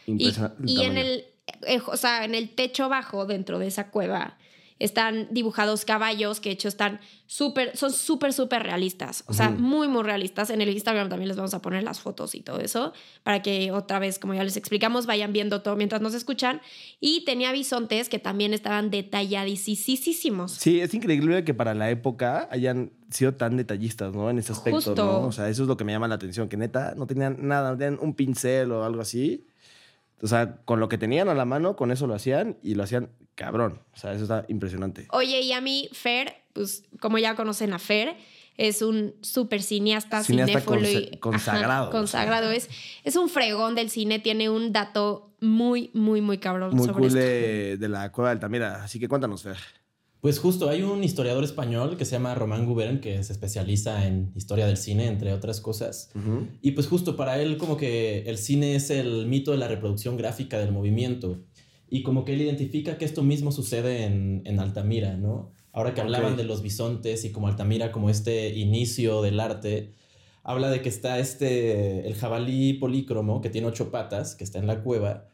impresionante. 0.08 0.64
el 0.64 0.70
y 0.70 0.82
en 0.84 0.98
el, 0.98 1.26
eh, 1.68 1.80
o 1.86 1.98
sea, 1.98 2.26
en 2.26 2.36
el 2.36 2.56
techo 2.56 2.90
bajo, 2.90 3.26
dentro 3.26 3.60
de 3.60 3.68
esa 3.68 3.92
cueva, 3.92 4.38
están 4.80 5.28
dibujados 5.32 5.86
caballos 5.86 6.40
que 6.40 6.50
de 6.50 6.54
hecho 6.54 6.68
están 6.68 7.00
súper, 7.28 7.78
son 7.78 7.92
súper, 7.94 8.34
súper 8.34 8.64
realistas. 8.64 9.24
O 9.28 9.34
sea, 9.34 9.50
Ujú. 9.50 9.60
muy, 9.60 9.88
muy 9.88 10.04
realistas. 10.04 10.50
En 10.50 10.62
el 10.62 10.70
Instagram 10.70 11.10
también 11.10 11.28
les 11.28 11.38
vamos 11.38 11.54
a 11.54 11.62
poner 11.62 11.84
las 11.84 12.00
fotos 12.00 12.34
y 12.34 12.42
todo 12.42 12.60
eso 12.60 12.94
para 13.24 13.42
que 13.42 13.72
otra 13.72 14.00
vez, 14.00 14.18
como 14.18 14.34
ya 14.34 14.44
les 14.44 14.58
explicamos, 14.58 15.06
vayan 15.06 15.32
viendo 15.34 15.62
todo 15.62 15.76
mientras 15.76 16.02
nos 16.02 16.14
escuchan. 16.14 16.62
Y 17.00 17.24
tenía 17.26 17.52
bisontes 17.52 18.10
que 18.10 18.18
también 18.20 18.54
estaban 18.54 18.90
detalladísimos. 18.90 20.52
Sí, 20.52 20.80
es 20.82 20.94
increíble 20.94 21.44
que 21.44 21.54
para 21.54 21.74
la 21.74 21.90
época 21.90 22.48
hayan 22.52 22.92
sido 23.10 23.34
tan 23.34 23.58
detallistas, 23.58 24.14
¿no? 24.14 24.30
En 24.30 24.40
ese 24.40 24.52
aspecto, 24.52 24.78
Justo. 24.78 24.96
¿no? 24.96 25.22
O 25.28 25.32
sea, 25.32 25.50
eso 25.50 25.64
es 25.64 25.68
lo 25.68 25.78
que 25.78 25.84
me 25.84 25.92
llama 25.92 26.08
la 26.08 26.16
atención, 26.16 26.48
que 26.50 26.58
neta 26.58 26.94
no 26.96 27.08
tenían 27.08 27.38
nada, 27.48 27.72
no 27.72 27.78
tenían 27.78 28.00
un 28.02 28.14
pincel 28.14 28.72
o 28.72 28.84
algo 28.84 29.02
así. 29.02 29.46
O 30.22 30.28
sea, 30.28 30.58
con 30.66 30.80
lo 30.80 30.90
que 30.90 30.98
tenían 30.98 31.30
a 31.30 31.34
la 31.34 31.46
mano, 31.46 31.76
con 31.76 31.92
eso 31.92 32.06
lo 32.08 32.14
hacían 32.14 32.58
y 32.62 32.76
lo 32.76 32.84
hacían 32.84 33.10
cabrón. 33.36 33.82
O 33.94 33.98
sea, 33.98 34.14
eso 34.14 34.24
está 34.24 34.46
impresionante. 34.50 35.08
Oye, 35.12 35.42
y 35.42 35.54
a 35.54 35.62
mí, 35.62 35.90
Fer, 35.94 36.34
pues 36.54 36.84
como 37.00 37.18
ya 37.18 37.36
conocen 37.36 37.72
a 37.74 37.80
Fer, 37.80 38.16
es 38.58 38.82
un 38.82 39.16
súper 39.22 39.62
cineasta, 39.64 40.22
Cineasta 40.24 40.60
cinéfilo 40.60 40.90
y 40.90 41.06
consa- 41.12 41.20
consagrado, 41.22 41.84
Ajá, 41.84 41.92
consagrado. 41.92 42.52
Es, 42.52 42.70
es 43.06 43.16
un 43.16 43.30
fregón 43.30 43.76
del 43.76 43.90
cine, 43.90 44.20
tiene 44.20 44.50
un 44.50 44.74
dato 44.74 45.32
muy, 45.40 45.90
muy, 45.94 46.20
muy 46.20 46.38
cabrón 46.40 46.76
Muy 46.76 46.88
sobre 46.88 46.94
cool 46.98 47.06
esto. 47.08 47.20
de, 47.20 47.78
de 47.78 47.88
la 47.88 48.12
cueva 48.12 48.30
de 48.32 48.34
Altamira. 48.34 48.84
Así 48.84 49.00
que 49.00 49.08
cuéntanos, 49.08 49.44
Fer. 49.44 49.56
Pues 50.22 50.38
justo, 50.38 50.70
hay 50.70 50.82
un 50.82 51.02
historiador 51.04 51.46
español 51.46 51.96
que 51.96 52.04
se 52.04 52.12
llama 52.12 52.36
Román 52.36 52.66
Gubern, 52.66 53.00
que 53.00 53.24
se 53.24 53.32
especializa 53.32 54.06
en 54.06 54.34
historia 54.36 54.68
del 54.68 54.76
cine, 54.76 55.08
entre 55.08 55.32
otras 55.32 55.62
cosas. 55.62 56.12
Y 56.62 56.72
pues 56.72 56.88
justo 56.88 57.16
para 57.16 57.42
él 57.42 57.58
como 57.58 57.78
que 57.78 58.24
el 58.24 58.38
cine 58.38 58.76
es 58.76 58.90
el 58.90 59.28
mito 59.28 59.52
de 59.52 59.58
la 59.58 59.70
reproducción 59.70 60.18
gráfica 60.18 60.60
del 60.60 60.74
movimiento. 60.74 61.40
Y 61.90 62.04
como 62.04 62.26
que 62.26 62.34
él 62.34 62.42
identifica 62.42 62.98
que 62.98 63.06
esto 63.06 63.24
mismo 63.24 63.52
sucede 63.54 64.04
en, 64.04 64.42
en 64.46 64.60
Altamira, 64.60 65.16
¿no? 65.16 65.52
Ahora 65.72 65.94
que 65.94 66.02
hablaban 66.02 66.34
Ok. 66.34 66.38
de 66.40 66.44
los 66.44 66.62
bisontes 66.62 67.24
y 67.24 67.32
como 67.32 67.48
Altamira 67.48 67.92
como 67.94 68.10
este 68.10 68.50
inicio 68.58 69.22
del 69.22 69.40
arte, 69.40 69.94
habla 70.44 70.70
de 70.70 70.82
que 70.82 70.90
está 70.90 71.20
este, 71.20 72.06
el 72.08 72.16
jabalí 72.16 72.74
polícromo 72.74 73.40
que 73.40 73.50
tiene 73.50 73.68
ocho 73.68 73.90
patas, 73.90 74.36
que 74.36 74.44
está 74.44 74.60
en 74.60 74.68
la 74.68 74.84
cueva, 74.84 75.30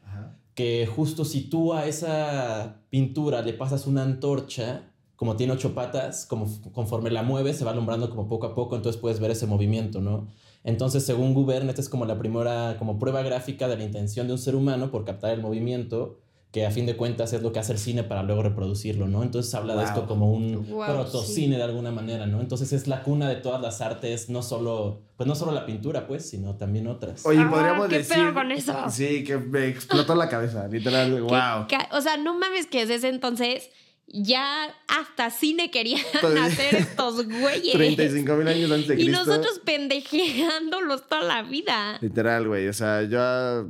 que 0.56 0.86
justo 0.86 1.26
si 1.26 1.42
tú 1.42 1.74
a 1.74 1.86
esa 1.86 2.80
pintura 2.88 3.42
le 3.42 3.52
pasas 3.52 3.86
una 3.86 4.02
antorcha, 4.02 4.90
como 5.14 5.36
tiene 5.36 5.52
ocho 5.52 5.74
patas, 5.74 6.24
como 6.24 6.46
conforme 6.72 7.10
la 7.10 7.22
mueve, 7.22 7.52
se 7.52 7.64
va 7.64 7.72
alumbrando 7.72 8.08
como 8.08 8.26
poco 8.26 8.46
a 8.46 8.54
poco, 8.54 8.74
entonces 8.74 8.98
puedes 8.98 9.20
ver 9.20 9.30
ese 9.30 9.46
movimiento, 9.46 10.00
¿no? 10.00 10.28
Entonces, 10.64 11.04
según 11.04 11.34
Gubern, 11.34 11.68
esta 11.68 11.82
es 11.82 11.90
como 11.90 12.06
la 12.06 12.18
primera 12.18 12.76
como 12.78 12.98
prueba 12.98 13.22
gráfica 13.22 13.68
de 13.68 13.76
la 13.76 13.84
intención 13.84 14.26
de 14.28 14.32
un 14.32 14.38
ser 14.38 14.56
humano 14.56 14.90
por 14.90 15.04
captar 15.04 15.32
el 15.32 15.42
movimiento, 15.42 16.18
que 16.56 16.64
a 16.64 16.70
fin 16.70 16.86
de 16.86 16.96
cuentas 16.96 17.34
es 17.34 17.42
lo 17.42 17.52
que 17.52 17.58
hace 17.58 17.72
el 17.72 17.78
cine 17.78 18.02
para 18.02 18.22
luego 18.22 18.42
reproducirlo, 18.42 19.06
¿no? 19.06 19.22
Entonces 19.22 19.54
habla 19.54 19.74
de 19.74 19.80
Wow. 19.80 19.88
esto 19.88 20.06
como 20.06 20.32
un 20.32 20.66
Wow, 20.70 20.86
protocine 20.86 21.58
de 21.58 21.62
alguna 21.62 21.90
manera, 21.90 22.24
¿no? 22.24 22.40
Entonces 22.40 22.72
es 22.72 22.86
la 22.86 23.02
cuna 23.02 23.28
de 23.28 23.36
todas 23.36 23.60
las 23.60 23.82
artes, 23.82 24.30
no 24.30 24.40
solo, 24.40 25.02
pues 25.18 25.26
no 25.26 25.34
solo 25.34 25.52
la 25.52 25.66
pintura, 25.66 26.06
pues, 26.06 26.26
sino 26.30 26.56
también 26.56 26.86
otras. 26.86 27.26
Oye, 27.26 27.40
Ah, 27.42 27.50
podríamos 27.50 27.88
¿qué 27.88 27.98
decir. 27.98 28.16
pedo 28.16 28.32
con 28.32 28.50
eso? 28.52 28.74
Sí, 28.88 29.22
que 29.22 29.36
me 29.36 29.66
explotó 29.68 30.14
la 30.14 30.30
cabeza, 30.30 30.66
literal. 30.66 31.20
Wow. 31.20 31.66
O 31.92 32.00
sea, 32.00 32.16
no 32.16 32.38
mames 32.38 32.66
que 32.66 32.80
desde 32.80 32.94
ese 32.94 33.08
entonces 33.10 33.68
ya 34.08 34.74
hasta 34.88 35.28
cine 35.28 35.70
querían 35.70 36.00
hacer 36.42 36.74
estos 36.74 37.26
güeyes. 37.28 37.74
35 37.74 38.32
mil 38.34 38.48
años 38.48 38.70
antes 38.70 38.88
de 38.88 38.94
Y 38.94 39.04
Cristo. 39.08 39.26
nosotros 39.26 39.60
pendejeándolos 39.62 41.06
toda 41.06 41.22
la 41.22 41.42
vida. 41.42 41.98
Literal, 42.00 42.48
güey. 42.48 42.66
O 42.68 42.72
sea, 42.72 43.02
yo. 43.02 43.68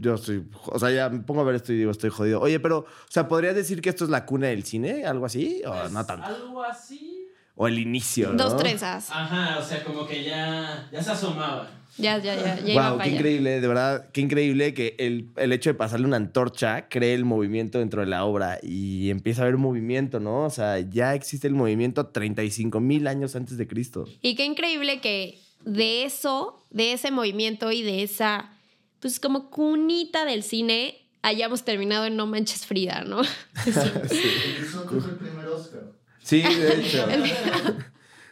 Yo 0.00 0.14
estoy. 0.14 0.44
O 0.66 0.78
sea, 0.78 0.90
ya 0.90 1.08
me 1.08 1.20
pongo 1.20 1.40
a 1.40 1.44
ver 1.44 1.56
esto 1.56 1.72
y 1.72 1.76
digo, 1.78 1.90
estoy 1.90 2.10
jodido. 2.10 2.40
Oye, 2.40 2.60
pero, 2.60 2.78
o 2.78 2.86
sea, 3.10 3.26
¿podrías 3.28 3.54
decir 3.54 3.80
que 3.82 3.88
esto 3.88 4.04
es 4.04 4.10
la 4.10 4.24
cuna 4.24 4.46
del 4.48 4.64
cine? 4.64 5.04
¿Algo 5.04 5.26
así? 5.26 5.60
¿O 5.66 5.70
Pues, 5.72 5.90
no 5.92 6.04
tanto? 6.06 6.26
Algo 6.26 6.62
así. 6.62 7.26
O 7.56 7.66
el 7.66 7.78
inicio, 7.80 8.32
¿no? 8.32 8.44
Dos 8.44 8.56
trenzas. 8.56 9.10
Ajá, 9.10 9.58
o 9.58 9.62
sea, 9.62 9.82
como 9.82 10.06
que 10.06 10.22
ya, 10.22 10.88
ya 10.92 11.02
se 11.02 11.10
asomaba. 11.10 11.68
Ya, 11.96 12.16
ya, 12.18 12.36
ya. 12.36 12.60
ya 12.60 12.90
Wow, 12.90 12.98
qué 12.98 13.02
allá. 13.04 13.12
increíble, 13.16 13.60
de 13.60 13.66
verdad, 13.66 14.06
qué 14.12 14.20
increíble 14.20 14.72
que 14.74 14.94
el, 15.00 15.30
el 15.34 15.52
hecho 15.52 15.70
de 15.70 15.74
pasarle 15.74 16.06
una 16.06 16.18
antorcha 16.18 16.88
cree 16.88 17.14
el 17.14 17.24
movimiento 17.24 17.80
dentro 17.80 18.00
de 18.02 18.06
la 18.06 18.24
obra 18.24 18.60
y 18.62 19.10
empieza 19.10 19.42
a 19.42 19.44
haber 19.46 19.56
movimiento, 19.56 20.20
¿no? 20.20 20.44
O 20.44 20.50
sea, 20.50 20.78
ya 20.78 21.16
existe 21.16 21.48
el 21.48 21.54
movimiento 21.54 22.06
35 22.06 22.78
mil 22.78 23.08
años 23.08 23.34
antes 23.34 23.56
de 23.58 23.66
Cristo. 23.66 24.04
Y 24.22 24.36
qué 24.36 24.44
increíble 24.44 25.00
que 25.00 25.40
de 25.64 26.04
eso, 26.04 26.62
de 26.70 26.92
ese 26.92 27.10
movimiento 27.10 27.72
y 27.72 27.82
de 27.82 28.04
esa, 28.04 28.52
pues 29.00 29.20
como 29.20 29.50
cunita 29.50 30.24
del 30.24 30.42
cine, 30.42 30.96
hayamos 31.22 31.64
terminado 31.64 32.06
en 32.06 32.16
No 32.16 32.26
Manches 32.26 32.66
Frida, 32.66 33.02
¿no? 33.04 33.20
Eso 33.22 34.86
fue 34.88 34.98
el 35.10 35.16
primer 35.16 35.46
Oscar. 35.48 35.82
Sí, 36.22 36.42
de 36.42 36.80
hecho. 36.80 37.06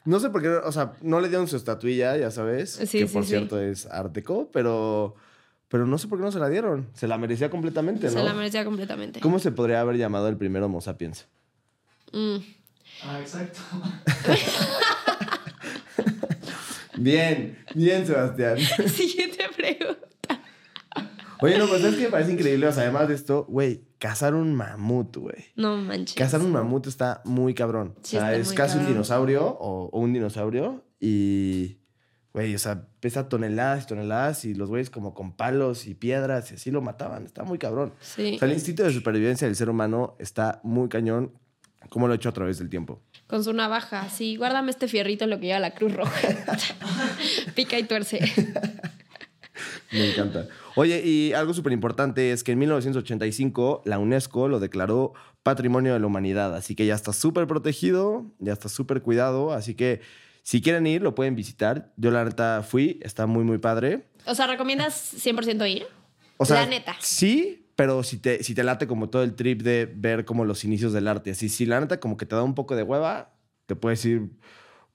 No 0.04 0.20
sé 0.20 0.30
por 0.30 0.40
qué, 0.40 0.48
o 0.50 0.70
sea, 0.70 0.92
no 1.02 1.20
le 1.20 1.26
dieron 1.28 1.48
su 1.48 1.56
estatuilla, 1.56 2.16
ya 2.16 2.30
sabes, 2.30 2.70
Sí, 2.74 3.00
que 3.00 3.08
sí, 3.08 3.12
por 3.12 3.24
sí. 3.24 3.30
cierto 3.30 3.60
es 3.60 3.86
Arteco, 3.86 4.48
pero, 4.52 5.16
pero 5.66 5.84
no 5.84 5.98
sé 5.98 6.06
por 6.06 6.18
qué 6.20 6.24
no 6.24 6.30
se 6.30 6.38
la 6.38 6.48
dieron. 6.48 6.88
Se 6.94 7.08
la 7.08 7.18
merecía 7.18 7.50
completamente, 7.50 8.06
¿no? 8.06 8.12
Se 8.12 8.22
la 8.22 8.32
merecía 8.32 8.64
completamente. 8.64 9.18
¿Cómo 9.18 9.40
se 9.40 9.50
podría 9.50 9.80
haber 9.80 9.96
llamado 9.96 10.28
el 10.28 10.36
primer 10.36 10.62
Homo 10.62 10.80
sapiens? 10.80 11.26
Mm. 12.12 12.36
Ah, 13.02 13.18
exacto. 13.20 13.58
Bien, 16.98 17.58
bien, 17.74 18.06
Sebastián. 18.06 18.58
Siguiente 18.88 19.44
pregunta. 19.56 20.06
Oye, 21.40 21.58
no, 21.58 21.66
pues 21.66 21.84
es 21.84 21.94
que 21.96 22.04
me 22.04 22.10
parece 22.10 22.32
increíble. 22.32 22.66
O 22.66 22.72
sea, 22.72 22.84
además 22.84 23.08
de 23.08 23.14
esto, 23.14 23.44
güey, 23.48 23.84
cazar 23.98 24.34
un 24.34 24.54
mamut, 24.54 25.16
güey. 25.16 25.46
No 25.54 25.76
manches. 25.76 26.16
Cazar 26.16 26.40
un 26.40 26.52
mamut 26.52 26.86
está 26.86 27.22
muy 27.24 27.54
cabrón. 27.54 27.94
Sí, 28.02 28.16
o 28.16 28.20
sea, 28.20 28.34
es 28.34 28.52
casi 28.52 28.78
un 28.78 28.86
dinosaurio 28.86 29.46
o, 29.46 29.90
o 29.92 30.00
un 30.00 30.12
dinosaurio 30.12 30.84
y, 31.00 31.78
güey, 32.32 32.54
o 32.54 32.58
sea, 32.58 32.88
pesa 33.00 33.28
toneladas 33.28 33.84
y 33.84 33.86
toneladas 33.86 34.44
y 34.44 34.54
los 34.54 34.68
güeyes 34.68 34.90
como 34.90 35.14
con 35.14 35.36
palos 35.36 35.86
y 35.86 35.94
piedras 35.94 36.50
y 36.50 36.54
así 36.54 36.70
lo 36.70 36.80
mataban. 36.82 37.24
Está 37.26 37.44
muy 37.44 37.58
cabrón. 37.58 37.92
Sí. 38.00 38.34
O 38.36 38.38
sea, 38.38 38.48
el 38.48 38.54
instinto 38.54 38.82
de 38.82 38.92
supervivencia 38.92 39.46
del 39.46 39.56
ser 39.56 39.70
humano 39.70 40.16
está 40.18 40.60
muy 40.62 40.88
cañón, 40.88 41.32
como 41.88 42.08
lo 42.08 42.14
he 42.14 42.16
hecho 42.16 42.28
a 42.28 42.32
través 42.32 42.58
del 42.58 42.68
tiempo. 42.68 43.02
Con 43.26 43.42
su 43.42 43.52
navaja. 43.52 44.08
Sí, 44.08 44.36
guárdame 44.36 44.70
este 44.70 44.88
fierrito 44.88 45.24
en 45.24 45.30
lo 45.30 45.40
que 45.40 45.46
lleva 45.46 45.60
la 45.60 45.74
Cruz 45.74 45.92
Roja. 45.94 46.28
Pica 47.54 47.78
y 47.78 47.84
tuerce. 47.84 48.20
Me 49.92 50.10
encanta. 50.10 50.46
Oye, 50.74 51.02
y 51.04 51.32
algo 51.32 51.54
súper 51.54 51.72
importante 51.72 52.32
es 52.32 52.44
que 52.44 52.52
en 52.52 52.58
1985 52.58 53.82
la 53.84 53.98
UNESCO 53.98 54.48
lo 54.48 54.60
declaró 54.60 55.14
Patrimonio 55.42 55.94
de 55.94 56.00
la 56.00 56.06
Humanidad, 56.06 56.54
así 56.54 56.74
que 56.74 56.86
ya 56.86 56.94
está 56.94 57.12
súper 57.12 57.46
protegido, 57.46 58.26
ya 58.38 58.52
está 58.52 58.68
súper 58.68 59.02
cuidado, 59.02 59.52
así 59.52 59.74
que 59.74 60.00
si 60.42 60.60
quieren 60.60 60.86
ir 60.86 61.02
lo 61.02 61.14
pueden 61.14 61.34
visitar. 61.34 61.92
Yo 61.96 62.10
la 62.10 62.24
neta 62.24 62.62
fui, 62.62 63.00
está 63.02 63.26
muy 63.26 63.44
muy 63.44 63.58
padre. 63.58 64.06
O 64.26 64.34
sea, 64.34 64.46
¿recomiendas 64.46 65.14
100% 65.24 65.70
ir? 65.70 65.86
O 66.36 66.44
sea, 66.44 66.62
La 66.62 66.66
neta. 66.66 66.96
Sí, 67.00 67.66
pero 67.76 68.02
si 68.02 68.18
te, 68.18 68.42
si 68.42 68.54
te 68.54 68.64
late 68.64 68.86
como 68.86 69.08
todo 69.08 69.22
el 69.22 69.34
trip 69.34 69.62
de 69.62 69.90
ver 69.92 70.24
como 70.24 70.44
los 70.44 70.64
inicios 70.64 70.92
del 70.92 71.08
arte, 71.08 71.30
así 71.30 71.48
si 71.48 71.66
la 71.66 71.80
neta 71.80 72.00
como 72.00 72.16
que 72.16 72.26
te 72.26 72.34
da 72.34 72.42
un 72.42 72.54
poco 72.54 72.76
de 72.76 72.82
hueva, 72.82 73.32
te 73.66 73.76
puedes 73.76 74.04
ir 74.04 74.30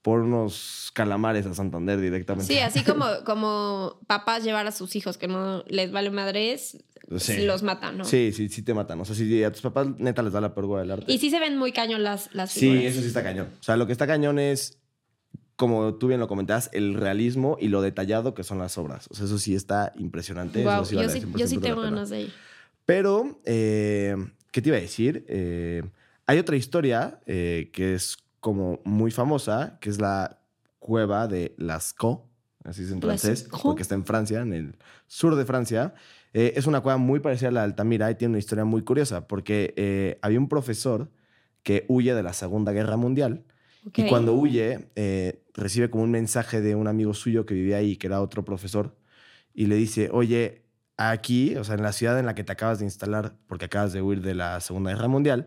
por 0.02 0.20
unos 0.20 0.90
calamares 0.94 1.46
a 1.46 1.54
Santander 1.54 2.00
directamente. 2.00 2.52
Sí, 2.52 2.58
así 2.58 2.82
como, 2.82 3.06
como 3.24 4.00
papás 4.06 4.42
llevar 4.44 4.66
a 4.66 4.72
sus 4.72 4.96
hijos 4.96 5.16
que 5.16 5.28
no 5.28 5.62
les 5.68 5.92
vale 5.92 6.10
madres, 6.10 6.78
Sí. 7.18 7.44
los 7.44 7.62
matan, 7.62 7.98
¿no? 7.98 8.04
Sí, 8.04 8.32
sí, 8.32 8.48
sí 8.48 8.62
te 8.62 8.74
matan. 8.74 9.00
O 9.00 9.04
sea, 9.04 9.14
si 9.14 9.44
a 9.44 9.52
tus 9.52 9.60
papás 9.60 9.86
neta 9.98 10.22
les 10.22 10.32
da 10.32 10.40
la 10.40 10.54
pergua 10.54 10.80
del 10.80 10.90
arte. 10.90 11.12
Y 11.12 11.18
sí 11.18 11.30
se 11.30 11.38
ven 11.38 11.56
muy 11.58 11.72
cañón 11.72 12.02
las, 12.02 12.32
las 12.34 12.50
Sí, 12.52 12.84
eso 12.86 13.00
sí 13.00 13.06
está 13.06 13.22
cañón. 13.22 13.48
O 13.60 13.62
sea, 13.62 13.76
lo 13.76 13.86
que 13.86 13.92
está 13.92 14.06
cañón 14.06 14.38
es, 14.38 14.78
como 15.56 15.94
tú 15.94 16.08
bien 16.08 16.20
lo 16.20 16.28
comentabas, 16.28 16.70
el 16.72 16.94
realismo 16.94 17.58
y 17.60 17.68
lo 17.68 17.82
detallado 17.82 18.34
que 18.34 18.44
son 18.44 18.58
las 18.58 18.78
obras. 18.78 19.08
O 19.10 19.14
sea, 19.14 19.26
eso 19.26 19.38
sí 19.38 19.54
está 19.54 19.92
impresionante. 19.96 20.62
Eso 20.62 20.84
sí 20.84 20.94
yo, 20.94 21.00
vale 21.02 21.12
sí, 21.12 21.20
100% 21.20 21.36
yo 21.38 21.46
sí 21.46 21.58
tengo 21.58 21.82
ganas 21.82 22.08
de 22.10 22.22
ir. 22.22 22.32
Pero, 22.86 23.40
eh, 23.44 24.16
¿qué 24.50 24.62
te 24.62 24.70
iba 24.70 24.78
a 24.78 24.80
decir? 24.80 25.24
Eh, 25.28 25.82
hay 26.26 26.38
otra 26.38 26.56
historia 26.56 27.20
eh, 27.26 27.70
que 27.72 27.94
es 27.94 28.16
como 28.42 28.80
muy 28.84 29.12
famosa, 29.12 29.78
que 29.80 29.88
es 29.88 30.00
la 30.00 30.40
cueva 30.80 31.28
de 31.28 31.54
Lascaux, 31.58 32.24
así 32.64 32.82
es 32.82 32.90
en 32.90 33.00
francés, 33.00 33.44
Lascaux. 33.44 33.62
porque 33.62 33.82
está 33.82 33.94
en 33.94 34.04
Francia, 34.04 34.40
en 34.40 34.52
el 34.52 34.76
sur 35.06 35.36
de 35.36 35.44
Francia. 35.44 35.94
Eh, 36.34 36.54
es 36.56 36.66
una 36.66 36.80
cueva 36.80 36.98
muy 36.98 37.20
parecida 37.20 37.50
a 37.50 37.52
la 37.52 37.60
de 37.60 37.66
Altamira 37.66 38.10
y 38.10 38.16
tiene 38.16 38.32
una 38.32 38.40
historia 38.40 38.64
muy 38.64 38.82
curiosa, 38.82 39.28
porque 39.28 39.74
eh, 39.76 40.18
había 40.22 40.40
un 40.40 40.48
profesor 40.48 41.08
que 41.62 41.84
huye 41.86 42.16
de 42.16 42.22
la 42.24 42.32
Segunda 42.32 42.72
Guerra 42.72 42.96
Mundial 42.96 43.44
y 43.94 44.08
cuando 44.08 44.32
huye 44.32 44.88
eh, 44.96 45.44
recibe 45.54 45.88
como 45.88 46.02
un 46.02 46.10
mensaje 46.10 46.60
de 46.60 46.74
un 46.74 46.88
amigo 46.88 47.14
suyo 47.14 47.46
que 47.46 47.54
vivía 47.54 47.76
ahí, 47.76 47.96
que 47.96 48.08
era 48.08 48.20
otro 48.20 48.44
profesor, 48.44 48.96
y 49.54 49.66
le 49.66 49.76
dice, 49.76 50.08
oye, 50.12 50.62
aquí, 50.96 51.54
o 51.54 51.62
sea, 51.62 51.76
en 51.76 51.82
la 51.82 51.92
ciudad 51.92 52.18
en 52.18 52.26
la 52.26 52.34
que 52.34 52.42
te 52.42 52.50
acabas 52.50 52.80
de 52.80 52.86
instalar, 52.86 53.36
porque 53.46 53.66
acabas 53.66 53.92
de 53.92 54.02
huir 54.02 54.20
de 54.20 54.34
la 54.34 54.60
Segunda 54.60 54.90
Guerra 54.90 55.06
Mundial, 55.06 55.46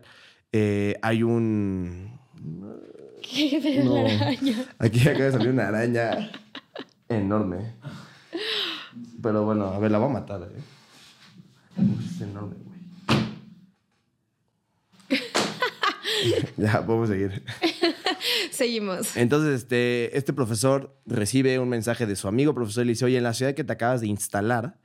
hay 1.02 1.22
un... 1.22 2.24
¿Qué 3.22 3.82
No. 3.84 4.02
la 4.02 4.14
araña? 4.14 4.64
Aquí 4.78 5.00
acaba 5.00 5.24
de 5.24 5.32
salir 5.32 5.48
una 5.50 5.68
araña 5.68 6.30
enorme. 7.08 7.74
Pero 9.22 9.44
bueno, 9.44 9.66
a 9.66 9.78
ver, 9.78 9.90
la 9.90 9.98
voy 9.98 10.10
a 10.10 10.12
matar, 10.12 10.42
¿eh? 10.42 10.60
Es 12.14 12.20
enorme, 12.20 12.54
güey. 12.64 12.76
ya, 16.56 16.84
podemos 16.86 17.08
seguir. 17.08 17.42
Seguimos. 18.50 19.16
Entonces, 19.16 19.62
este, 19.62 20.16
este 20.16 20.32
profesor 20.32 20.96
recibe 21.06 21.58
un 21.58 21.68
mensaje 21.68 22.06
de 22.06 22.16
su 22.16 22.28
amigo 22.28 22.54
profesor 22.54 22.84
y 22.84 22.86
le 22.86 22.92
dice, 22.92 23.04
oye, 23.04 23.18
en 23.18 23.24
la 23.24 23.34
ciudad 23.34 23.54
que 23.54 23.64
te 23.64 23.72
acabas 23.72 24.00
de 24.00 24.06
instalar, 24.06 24.78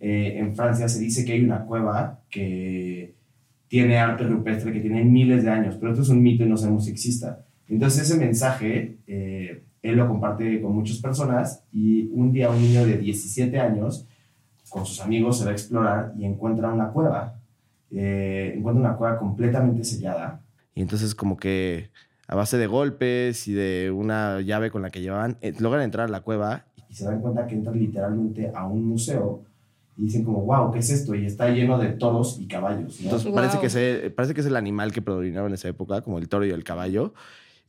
eh, 0.00 0.38
en 0.38 0.56
Francia 0.56 0.88
se 0.88 0.98
dice 1.00 1.24
que 1.24 1.32
hay 1.32 1.44
una 1.44 1.64
cueva 1.64 2.20
que 2.30 3.14
tiene 3.72 3.96
arte 3.96 4.24
rupestre 4.24 4.70
que 4.70 4.80
tiene 4.80 5.02
miles 5.02 5.44
de 5.44 5.50
años, 5.50 5.78
pero 5.80 5.92
esto 5.92 6.02
es 6.02 6.10
un 6.10 6.22
mito 6.22 6.44
y 6.44 6.46
no 6.46 6.58
sabemos 6.58 6.84
si 6.84 6.90
exista. 6.90 7.42
Entonces 7.66 8.02
ese 8.02 8.18
mensaje, 8.18 8.98
eh, 9.06 9.64
él 9.80 9.96
lo 9.96 10.06
comparte 10.06 10.60
con 10.60 10.74
muchas 10.74 10.98
personas 10.98 11.64
y 11.72 12.10
un 12.12 12.32
día 12.32 12.50
un 12.50 12.60
niño 12.60 12.84
de 12.84 12.98
17 12.98 13.58
años 13.58 14.06
con 14.68 14.84
sus 14.84 15.00
amigos 15.00 15.38
se 15.38 15.46
va 15.46 15.52
a 15.52 15.54
explorar 15.54 16.12
y 16.18 16.26
encuentra 16.26 16.70
una 16.70 16.88
cueva. 16.90 17.40
Eh, 17.90 18.52
encuentra 18.58 18.90
una 18.90 18.96
cueva 18.98 19.18
completamente 19.18 19.84
sellada. 19.84 20.42
Y 20.74 20.82
entonces 20.82 21.14
como 21.14 21.38
que 21.38 21.88
a 22.28 22.34
base 22.34 22.58
de 22.58 22.66
golpes 22.66 23.48
y 23.48 23.54
de 23.54 23.90
una 23.90 24.42
llave 24.42 24.70
con 24.70 24.82
la 24.82 24.90
que 24.90 25.00
llevaban, 25.00 25.38
eh, 25.40 25.54
logran 25.60 25.84
entrar 25.84 26.08
a 26.08 26.12
la 26.12 26.20
cueva 26.20 26.66
y 26.90 26.94
se 26.94 27.06
dan 27.06 27.22
cuenta 27.22 27.46
que 27.46 27.54
entran 27.54 27.78
literalmente 27.78 28.52
a 28.54 28.66
un 28.66 28.84
museo 28.84 29.44
y 29.96 30.04
dicen 30.04 30.24
como, 30.24 30.42
wow, 30.44 30.72
¿qué 30.72 30.78
es 30.78 30.90
esto? 30.90 31.14
Y 31.14 31.26
está 31.26 31.48
lleno 31.50 31.78
de 31.78 31.90
toros 31.90 32.38
y 32.40 32.46
caballos. 32.48 32.98
¿no? 33.00 33.04
Entonces 33.04 33.32
parece, 33.32 33.60
que 33.60 33.68
se- 33.70 34.10
parece 34.10 34.34
que 34.34 34.40
es 34.40 34.46
el 34.46 34.56
animal 34.56 34.92
que 34.92 35.02
predominaba 35.02 35.46
en 35.48 35.54
esa 35.54 35.68
época, 35.68 36.02
como 36.02 36.18
el 36.18 36.28
toro 36.28 36.44
y 36.46 36.50
el 36.50 36.64
caballo. 36.64 37.12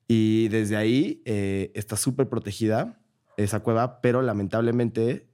Y 0.08 0.48
desde 0.50 0.76
ahí 0.76 1.22
eh, 1.26 1.72
está 1.76 1.96
súper 1.98 2.30
protegida 2.30 3.00
esa 3.38 3.62
cueva, 3.62 4.00
pero 4.02 4.22
lamentablemente, 4.22 5.28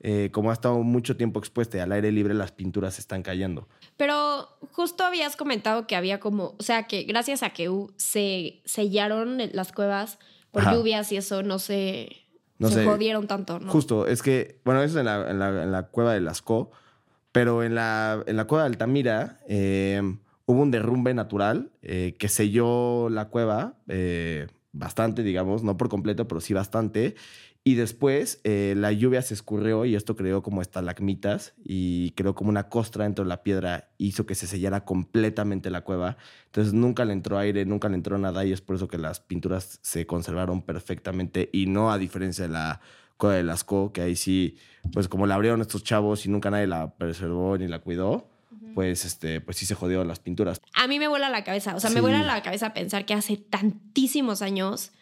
eh, 0.00 0.30
como 0.32 0.50
ha 0.50 0.52
estado 0.52 0.82
mucho 0.82 1.16
tiempo 1.16 1.38
expuesta 1.38 1.76
y 1.76 1.80
al 1.80 1.92
aire 1.92 2.10
libre, 2.12 2.34
las 2.34 2.52
pinturas 2.52 2.98
están 2.98 3.22
cayendo. 3.22 3.68
Pero 3.96 4.48
justo 4.72 5.04
habías 5.04 5.36
comentado 5.36 5.86
que 5.86 5.94
había 5.96 6.20
como, 6.20 6.56
o 6.58 6.62
sea, 6.62 6.86
que 6.86 7.04
gracias 7.04 7.42
a 7.42 7.50
que 7.50 7.70
se 7.96 8.60
sellaron 8.64 9.38
las 9.52 9.72
cuevas 9.72 10.18
por 10.50 10.62
Ajá. 10.62 10.74
lluvias 10.74 11.10
y 11.12 11.16
eso 11.16 11.42
no 11.42 11.58
se, 11.58 12.23
No 12.58 12.68
se 12.68 12.74
sé. 12.74 12.84
jodieron 12.84 13.26
tanto, 13.26 13.58
¿no? 13.60 13.70
Justo, 13.70 14.06
es 14.06 14.22
que, 14.22 14.60
bueno, 14.64 14.82
eso 14.82 14.94
es 14.94 15.00
en 15.00 15.06
la, 15.06 15.30
en 15.30 15.38
la- 15.38 15.62
en 15.64 15.72
la 15.72 15.82
cueva 15.88 16.14
de 16.14 16.20
Lascaux, 16.20 16.70
pero 17.32 17.62
en 17.64 17.74
la, 17.74 18.22
en 18.26 18.36
la 18.36 18.44
cueva 18.46 18.64
de 18.64 18.68
Altamira, 18.70 19.40
eh, 19.48 20.00
hubo 20.46 20.62
un 20.62 20.70
derrumbe 20.70 21.14
natural 21.14 21.70
eh, 21.82 22.14
que 22.18 22.28
selló 22.28 23.08
la 23.10 23.28
cueva 23.28 23.74
eh, 23.88 24.46
bastante, 24.72 25.22
digamos, 25.22 25.62
no 25.64 25.76
por 25.76 25.88
completo, 25.88 26.28
pero 26.28 26.40
sí 26.40 26.54
bastante. 26.54 27.16
Y 27.66 27.76
después 27.76 28.40
eh, 28.44 28.74
la 28.76 28.92
lluvia 28.92 29.22
se 29.22 29.32
escurrió 29.32 29.86
y 29.86 29.94
esto 29.94 30.16
creó 30.16 30.42
como 30.42 30.60
estalagmitas 30.60 31.54
y 31.64 32.10
creó 32.10 32.34
como 32.34 32.50
una 32.50 32.68
costra 32.68 33.04
dentro 33.04 33.24
de 33.24 33.30
la 33.30 33.42
piedra, 33.42 33.88
hizo 33.96 34.26
que 34.26 34.34
se 34.34 34.46
sellara 34.46 34.84
completamente 34.84 35.70
la 35.70 35.80
cueva. 35.80 36.18
Entonces 36.44 36.74
nunca 36.74 37.06
le 37.06 37.14
entró 37.14 37.38
aire, 37.38 37.64
nunca 37.64 37.88
le 37.88 37.94
entró 37.94 38.18
nada 38.18 38.44
y 38.44 38.52
es 38.52 38.60
por 38.60 38.76
eso 38.76 38.86
que 38.86 38.98
las 38.98 39.20
pinturas 39.20 39.78
se 39.80 40.06
conservaron 40.06 40.60
perfectamente 40.60 41.48
y 41.54 41.64
no 41.64 41.90
a 41.90 41.96
diferencia 41.96 42.46
de 42.46 42.52
la 42.52 42.82
cueva 43.16 43.36
de 43.36 43.44
Lascaux, 43.44 43.92
que 43.92 44.02
ahí 44.02 44.14
sí, 44.14 44.58
pues 44.92 45.08
como 45.08 45.26
la 45.26 45.36
abrieron 45.36 45.62
estos 45.62 45.82
chavos 45.84 46.26
y 46.26 46.28
nunca 46.28 46.50
nadie 46.50 46.66
la 46.66 46.94
preservó 46.96 47.56
ni 47.56 47.66
la 47.66 47.78
cuidó, 47.78 48.28
pues, 48.74 49.04
este, 49.04 49.40
pues 49.40 49.56
sí 49.56 49.64
se 49.64 49.74
jodió 49.74 50.04
las 50.04 50.18
pinturas. 50.18 50.60
A 50.74 50.86
mí 50.86 50.98
me 50.98 51.08
vuela 51.08 51.30
la 51.30 51.44
cabeza. 51.44 51.76
O 51.76 51.80
sea, 51.80 51.90
me 51.90 52.00
vuela 52.00 52.22
la 52.22 52.42
cabeza 52.42 52.74
pensar 52.74 53.06
que 53.06 53.14
hace 53.14 53.36
tantísimos 53.36 54.42
años. 54.42 54.92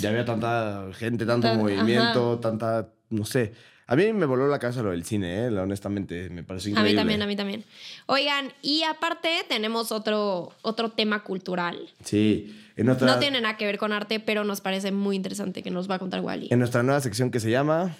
Ya 0.00 0.08
había 0.10 0.24
tanta 0.24 0.88
gente, 0.94 1.24
tanto 1.26 1.46
Tan- 1.48 1.58
movimiento, 1.58 2.38
tanta, 2.40 2.88
no 3.10 3.24
sé. 3.24 3.52
A 3.86 3.96
mí 3.96 4.12
me 4.12 4.26
voló 4.26 4.46
la 4.48 4.58
cabeza 4.58 4.82
lo 4.82 4.90
del 4.92 5.04
cine, 5.04 5.44
¿eh? 5.44 5.48
honestamente, 5.58 6.30
me 6.30 6.42
pareció 6.44 6.68
A 6.70 6.70
increíble. 6.80 6.92
mí 6.92 6.96
también, 6.96 7.22
a 7.22 7.26
mí 7.26 7.36
también. 7.36 7.64
Oigan, 8.06 8.52
y 8.62 8.84
aparte 8.84 9.28
tenemos 9.48 9.92
otro, 9.92 10.52
otro 10.62 10.90
tema 10.90 11.22
cultural. 11.24 11.90
Sí, 12.04 12.58
en 12.76 12.86
nuestra, 12.86 13.06
No 13.06 13.18
tiene 13.18 13.40
nada 13.40 13.56
que 13.56 13.66
ver 13.66 13.78
con 13.78 13.92
arte, 13.92 14.18
pero 14.18 14.44
nos 14.44 14.60
parece 14.62 14.92
muy 14.92 15.16
interesante 15.16 15.62
que 15.62 15.70
nos 15.70 15.90
va 15.90 15.96
a 15.96 15.98
contar 15.98 16.20
Wally. 16.20 16.48
en 16.50 16.58
nuestra 16.58 16.82
nueva 16.82 17.00
sección 17.00 17.30
que 17.30 17.38
se 17.40 17.50
llama 17.50 17.94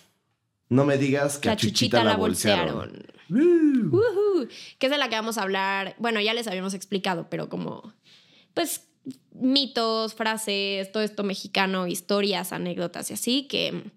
No 0.69 0.85
me 0.87 0.97
digas 0.97 1.37
que 1.39 1.49
La 1.49 1.55
a 1.55 1.57
Chuchita, 1.57 2.03
la 2.05 2.17
bolsearon. 2.17 3.05
Ujú. 3.29 4.49
Que 4.79 4.87
es 4.87 4.91
de 4.93 4.99
la 4.99 5.09
que 5.09 5.17
vamos 5.17 5.37
a 5.39 5.43
hablar. 5.43 5.95
Bueno, 5.99 6.21
ya 6.21 6.33
les 6.33 6.47
habíamos 6.47 6.75
explicado, 6.75 7.27
pero 7.29 7.49
como, 7.49 7.93
pues, 8.55 8.87
mitos, 9.33 10.15
frases, 10.15 10.93
todo 10.93 11.03
esto 11.03 11.25
mexicano, 11.25 11.87
historias, 11.87 12.53
anécdotas 12.53 13.11
y 13.11 13.15
así, 13.15 13.47
que, 13.49 13.91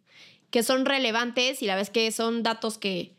que 0.49 0.63
son 0.63 0.85
relevantes 0.85 1.61
y 1.61 1.65
la 1.65 1.75
vez 1.75 1.89
que 1.89 2.09
son 2.11 2.43
datos 2.43 2.77
que, 2.77 3.13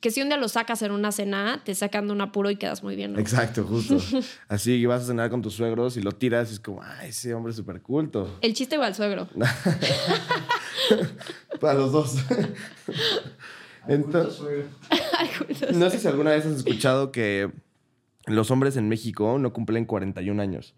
que 0.00 0.10
si 0.10 0.20
un 0.20 0.28
día 0.28 0.36
los 0.36 0.52
sacas 0.52 0.82
en 0.82 0.92
una 0.92 1.12
cena, 1.12 1.62
te 1.64 1.74
sacan 1.74 2.08
de 2.08 2.12
un 2.12 2.20
apuro 2.20 2.50
y 2.50 2.56
quedas 2.56 2.82
muy 2.82 2.96
bien. 2.96 3.12
¿no? 3.12 3.20
Exacto, 3.20 3.64
justo. 3.64 3.98
Así 4.48 4.80
que 4.80 4.86
vas 4.86 5.04
a 5.04 5.06
cenar 5.06 5.30
con 5.30 5.42
tus 5.42 5.54
suegros 5.54 5.96
y 5.96 6.02
lo 6.02 6.12
tiras 6.12 6.50
y 6.50 6.54
es 6.54 6.60
como, 6.60 6.82
ay, 6.82 7.10
ese 7.10 7.34
hombre 7.34 7.50
es 7.50 7.56
súper 7.56 7.82
culto. 7.82 8.38
El 8.40 8.52
chiste 8.52 8.76
va 8.76 8.86
al 8.86 8.94
suegro. 8.94 9.28
Para 11.60 11.74
los 11.74 11.92
dos. 11.92 12.16
Entonces, 13.86 14.66
no 15.74 15.90
sé 15.90 15.98
si 15.98 16.08
alguna 16.08 16.30
vez 16.30 16.46
has 16.46 16.56
escuchado 16.56 17.12
que 17.12 17.50
los 18.26 18.50
hombres 18.50 18.76
en 18.76 18.88
México 18.88 19.38
no 19.38 19.52
cumplen 19.52 19.84
41 19.84 20.40
años. 20.40 20.74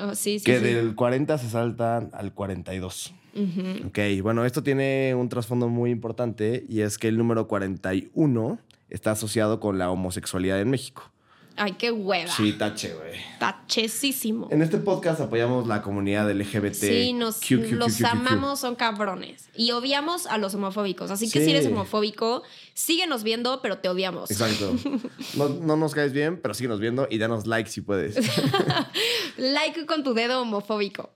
Oh, 0.00 0.14
sí, 0.14 0.38
sí, 0.38 0.44
que 0.44 0.58
sí. 0.58 0.64
del 0.64 0.94
40 0.94 1.38
se 1.38 1.50
saltan 1.50 2.10
al 2.12 2.32
42. 2.32 3.14
Ujú. 3.34 3.88
Ok, 3.88 3.98
bueno, 4.22 4.44
esto 4.44 4.62
tiene 4.62 5.14
un 5.14 5.28
trasfondo 5.28 5.68
muy 5.68 5.90
importante 5.90 6.64
y 6.68 6.80
es 6.80 6.98
que 6.98 7.08
el 7.08 7.18
número 7.18 7.46
41 7.46 8.58
está 8.90 9.12
asociado 9.12 9.60
con 9.60 9.78
la 9.78 9.90
homosexualidad 9.90 10.60
en 10.60 10.70
México. 10.70 11.10
Ay, 11.58 11.72
qué 11.72 11.90
hueva. 11.90 12.30
Sí, 12.30 12.52
tache, 12.52 12.94
güey. 12.94 13.12
Tachesísimo. 13.38 14.48
En 14.50 14.62
este 14.62 14.78
podcast 14.78 15.20
apoyamos 15.20 15.66
la 15.66 15.82
comunidad 15.82 16.30
LGBT. 16.30 16.74
Sí, 16.74 17.12
nos, 17.12 17.36
Q, 17.40 17.56
Q, 17.62 17.68
Q, 17.70 17.74
los 17.76 17.96
Q. 17.98 18.06
amamos, 18.06 18.60
son 18.60 18.74
cabrones. 18.76 19.48
Y 19.56 19.72
odiamos 19.72 20.26
a 20.26 20.38
los 20.38 20.54
homofóbicos. 20.54 21.10
Así 21.10 21.30
que 21.30 21.40
Sí. 21.40 21.44
si 21.46 21.50
eres 21.50 21.66
homofóbico, 21.66 22.42
síguenos 22.74 23.22
viendo, 23.24 23.60
pero 23.62 23.78
te 23.78 23.88
odiamos. 23.88 24.30
Exacto. 24.30 24.74
No, 25.34 25.48
no 25.48 25.76
nos 25.76 25.94
caes 25.94 26.12
bien, 26.12 26.40
pero 26.40 26.54
síguenos 26.54 26.80
viendo 26.80 27.06
y 27.10 27.18
danos 27.18 27.46
like 27.46 27.68
si 27.70 27.80
puedes. 27.80 28.16
Like 29.36 29.86
con 29.86 30.02
tu 30.02 30.14
dedo 30.14 30.40
homofóbico. 30.42 31.10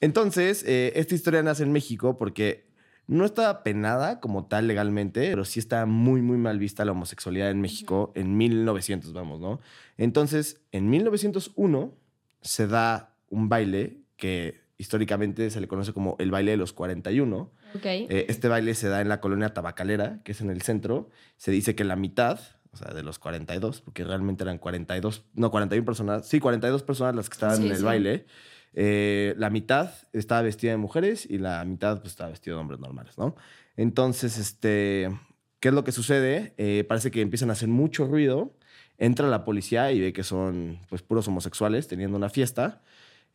Entonces, 0.00 0.64
eh, 0.66 0.92
esta 0.96 1.14
historia 1.14 1.42
nace 1.42 1.62
en 1.62 1.72
México 1.72 2.18
porque 2.18 2.64
no 3.10 3.24
está 3.24 3.62
penada 3.64 4.20
como 4.20 4.46
tal 4.46 4.68
legalmente, 4.68 5.28
pero 5.30 5.44
sí 5.44 5.58
está 5.58 5.84
muy, 5.84 6.22
muy 6.22 6.38
mal 6.38 6.58
vista 6.60 6.84
la 6.84 6.92
homosexualidad 6.92 7.50
en 7.50 7.60
México 7.60 8.12
en 8.14 8.36
1900, 8.36 9.12
vamos, 9.12 9.40
¿no? 9.40 9.60
Entonces, 9.98 10.60
en 10.70 10.88
1901 10.88 11.92
se 12.40 12.66
da 12.68 13.14
un 13.28 13.48
baile 13.48 13.98
que 14.16 14.60
históricamente 14.78 15.50
se 15.50 15.60
le 15.60 15.66
conoce 15.68 15.92
como 15.92 16.14
el 16.20 16.30
baile 16.30 16.52
de 16.52 16.56
los 16.56 16.72
41. 16.72 17.50
Ok. 17.74 17.84
Eh, 17.84 18.26
este 18.28 18.48
baile 18.48 18.74
se 18.74 18.88
da 18.88 19.00
en 19.00 19.08
la 19.08 19.20
colonia 19.20 19.52
tabacalera, 19.52 20.20
que 20.24 20.32
es 20.32 20.40
en 20.40 20.48
el 20.50 20.62
centro. 20.62 21.10
Se 21.36 21.50
dice 21.50 21.74
que 21.74 21.84
la 21.84 21.96
mitad, 21.96 22.38
o 22.72 22.76
sea, 22.76 22.94
de 22.94 23.02
los 23.02 23.18
42, 23.18 23.80
porque 23.80 24.04
realmente 24.04 24.44
eran 24.44 24.58
42, 24.58 25.24
no, 25.34 25.50
41 25.50 25.84
personas, 25.84 26.26
sí, 26.28 26.38
42 26.38 26.82
personas 26.84 27.14
las 27.16 27.28
que 27.28 27.34
estaban 27.34 27.56
Sí, 27.56 27.64
en 27.66 27.72
el 27.72 27.78
sí. 27.78 27.82
baile. 27.84 28.26
Eh, 28.72 29.34
la 29.36 29.50
mitad 29.50 29.90
estaba 30.12 30.42
vestida 30.42 30.72
de 30.72 30.76
mujeres 30.76 31.26
y 31.28 31.38
la 31.38 31.64
mitad 31.64 32.00
pues, 32.00 32.12
estaba 32.12 32.30
vestida 32.30 32.54
de 32.54 32.60
hombres 32.60 32.80
normales, 32.80 33.18
¿no? 33.18 33.34
Entonces, 33.76 34.38
este, 34.38 35.10
¿qué 35.58 35.68
es 35.68 35.74
lo 35.74 35.84
que 35.84 35.92
sucede? 35.92 36.54
Eh, 36.56 36.84
parece 36.88 37.10
que 37.10 37.20
empiezan 37.20 37.50
a 37.50 37.54
hacer 37.54 37.68
mucho 37.68 38.06
ruido. 38.06 38.54
Entra 38.98 39.28
la 39.28 39.44
policía 39.44 39.90
y 39.92 40.00
ve 40.00 40.12
que 40.12 40.22
son 40.22 40.78
pues 40.88 41.02
puros 41.02 41.26
homosexuales 41.28 41.88
teniendo 41.88 42.16
una 42.16 42.28
fiesta. 42.28 42.82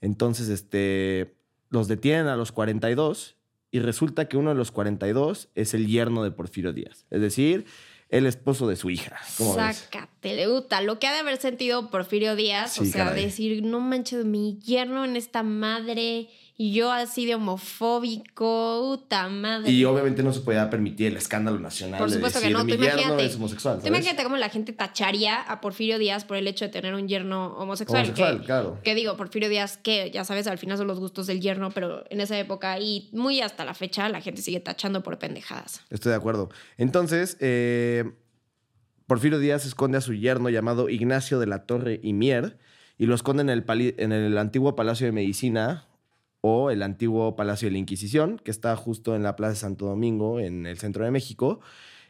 Entonces, 0.01 0.49
este, 0.49 1.35
los 1.69 1.87
detienen 1.87 2.27
a 2.27 2.35
los 2.35 2.51
42 2.51 3.37
y 3.71 3.79
resulta 3.79 4.29
que 4.29 4.37
uno 4.37 4.51
de 4.51 4.55
los 4.55 4.71
42 4.71 5.49
es 5.55 5.73
el 5.73 5.87
yerno 5.87 6.23
de 6.23 6.31
Porfirio 6.31 6.71
Díaz, 6.71 7.05
es 7.09 7.19
decir, 7.19 7.65
el 8.09 8.25
esposo 8.25 8.67
de 8.67 8.75
su 8.75 8.89
hija. 8.89 9.19
Sácate, 9.25 10.35
le 10.35 10.47
gusta. 10.47 10.81
Lo 10.81 10.99
que 10.99 11.07
ha 11.07 11.13
de 11.13 11.19
haber 11.19 11.37
sentido 11.37 11.89
Porfirio 11.89 12.35
Díaz, 12.35 12.79
o 12.79 12.85
sea, 12.85 13.05
caray. 13.05 13.25
decir, 13.25 13.63
no 13.63 13.79
manches, 13.79 14.25
mi 14.25 14.59
yerno 14.59 15.05
en 15.05 15.15
esta 15.15 15.43
madre 15.43 16.29
y 16.57 16.71
yo 16.73 16.91
así 16.91 17.25
de 17.25 17.35
homofóbico, 17.35 18.97
puta 18.97 19.27
madre. 19.29 19.71
Y 19.71 19.83
obviamente 19.85 20.23
no 20.23 20.31
se 20.33 20.39
podía 20.41 20.69
permitir 20.69 21.07
el 21.07 21.17
escándalo 21.17 21.59
nacional 21.59 21.97
Por 21.99 22.09
de 22.09 22.15
supuesto 22.15 22.39
que 22.39 22.49
no, 22.49 22.65
tú 22.65 22.73
imagínate. 22.75 23.25
es 23.25 23.35
homosexual. 23.35 23.79
Tú 23.81 23.87
imagínate 23.87 24.23
cómo 24.23 24.37
la 24.37 24.49
gente 24.49 24.71
tacharía 24.73 25.41
a 25.41 25.59
Porfirio 25.61 25.99
Díaz 25.99 26.23
por 26.25 26.37
el 26.37 26.47
hecho 26.47 26.65
de 26.65 26.69
tener 26.71 26.93
un 26.93 27.07
yerno 27.07 27.55
homosexual. 27.57 28.03
Homosexual, 28.05 28.39
que, 28.39 28.45
claro. 28.45 28.79
que 28.83 28.95
digo, 28.95 29.17
Porfirio 29.17 29.49
Díaz, 29.49 29.77
que 29.77 30.11
ya 30.11 30.23
sabes, 30.23 30.47
al 30.47 30.57
final 30.57 30.77
son 30.77 30.87
los 30.87 30.99
gustos 30.99 31.27
del 31.27 31.41
yerno, 31.41 31.71
pero 31.71 32.03
en 32.09 32.21
esa 32.21 32.37
época 32.39 32.79
y 32.79 33.09
muy 33.11 33.41
hasta 33.41 33.65
la 33.65 33.73
fecha 33.73 34.07
la 34.09 34.21
gente 34.21 34.41
sigue 34.41 34.59
tachando 34.59 35.03
por 35.03 35.19
pendejadas. 35.19 35.81
Estoy 35.89 36.11
de 36.11 36.15
acuerdo. 36.15 36.49
Entonces, 36.77 37.37
eh, 37.41 38.11
Porfirio 39.07 39.39
Díaz 39.39 39.65
esconde 39.65 39.97
a 39.97 40.01
su 40.01 40.13
yerno 40.13 40.49
llamado 40.49 40.89
Ignacio 40.89 41.37
de 41.39 41.47
la 41.47 41.65
Torre 41.65 41.99
y 42.01 42.13
Mier 42.13 42.57
y 42.97 43.07
lo 43.07 43.15
esconde 43.15 43.41
en 43.41 43.49
el, 43.49 43.65
pali- 43.65 43.93
en 43.97 44.11
el 44.13 44.37
antiguo 44.37 44.75
Palacio 44.75 45.05
de 45.05 45.11
Medicina 45.11 45.85
o 46.47 46.69
el 46.69 46.83
antiguo 46.83 47.35
Palacio 47.35 47.67
de 47.67 47.71
la 47.71 47.79
Inquisición, 47.79 48.39
que 48.43 48.51
está 48.51 48.75
justo 48.75 49.15
en 49.15 49.23
la 49.23 49.35
Plaza 49.35 49.53
de 49.53 49.55
Santo 49.55 49.87
Domingo, 49.87 50.39
en 50.39 50.67
el 50.67 50.77
centro 50.77 51.03
de 51.03 51.09
México. 51.09 51.59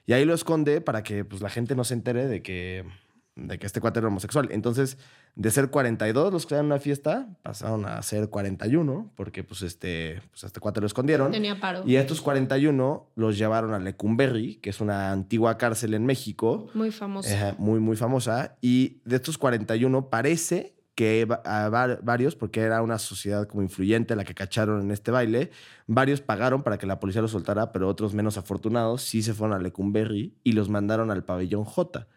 Y 0.06 0.12
ahí 0.12 0.26
lo 0.26 0.34
esconde 0.34 0.82
para 0.82 1.04
que 1.04 1.24
pues, 1.24 1.41
la 1.41 1.50
gente 1.50 1.74
no 1.74 1.86
se 1.86 1.93
entere 1.93 2.28
de 2.28 2.41
que, 2.41 2.84
de 3.38 3.58
que 3.58 3.65
este 3.65 3.80
cuate 3.80 4.00
era 4.00 4.10
homosexual. 4.10 4.50
Entonces, 4.52 4.98
de 5.36 5.52
ser 5.52 5.69
42 5.69 6.34
los 6.34 6.45
que 6.45 6.56
en 6.56 6.65
una 6.65 6.80
fiesta, 6.80 7.30
pasaron 7.43 7.86
a 7.86 8.02
ser 8.02 8.30
41, 8.30 9.10
porque 9.15 9.45
pues 9.45 9.62
este, 9.62 10.21
pues, 10.32 10.43
a 10.43 10.48
este 10.48 10.60
cuate 10.60 10.82
lo 10.82 10.88
escondieron. 10.88 11.32
Tenía 11.32 11.58
paro. 11.62 11.84
Y 11.86 11.95
a 11.95 12.02
estos 12.02 12.19
41 12.21 13.08
los 13.15 13.38
llevaron 13.38 13.74
a 13.74 13.80
Lecumberri, 13.80 14.58
que 14.58 14.69
es 14.69 14.82
una 14.82 15.13
antigua 15.13 15.58
cárcel 15.58 15.93
en 15.93 16.06
México, 16.06 16.67
Muy 16.74 16.91
famoso. 16.91 17.30
eh, 17.30 17.56
muy, 17.58 17.80
muy 17.80 17.95
famosa. 17.95 18.58
Y 18.60 18.98
de 19.06 19.15
estos 19.15 19.38
41 19.38 20.10
parece 20.10 20.75
que 20.95 21.27
a 21.43 21.69
var- 21.69 21.99
varios, 22.03 22.36
porque 22.36 22.62
era 22.62 22.81
una 22.81 22.97
sociedad 22.99 23.47
como 23.47 23.62
influyente 23.62 24.15
la 24.15 24.23
que 24.23 24.34
cacharon 24.34 24.81
en 24.81 24.91
este 24.91 25.12
baile, 25.12 25.51
varios 25.88 26.21
pagaron 26.21 26.63
para 26.63 26.77
que 26.77 26.88
la 26.88 26.99
policía 26.99 27.21
los 27.21 27.31
soltara, 27.31 27.71
pero 27.73 27.88
otros 27.89 28.13
menos 28.13 28.38
afortunados 28.38 29.01
sí 29.01 29.21
se 29.21 29.34
fueron 29.34 29.58
a 29.58 29.62
Lecumberri 29.62 30.34
y 30.43 30.53
los 30.53 30.69
mandaron 30.69 31.12
al 31.12 31.23
pabellón 31.25 31.65
J. 31.65 32.08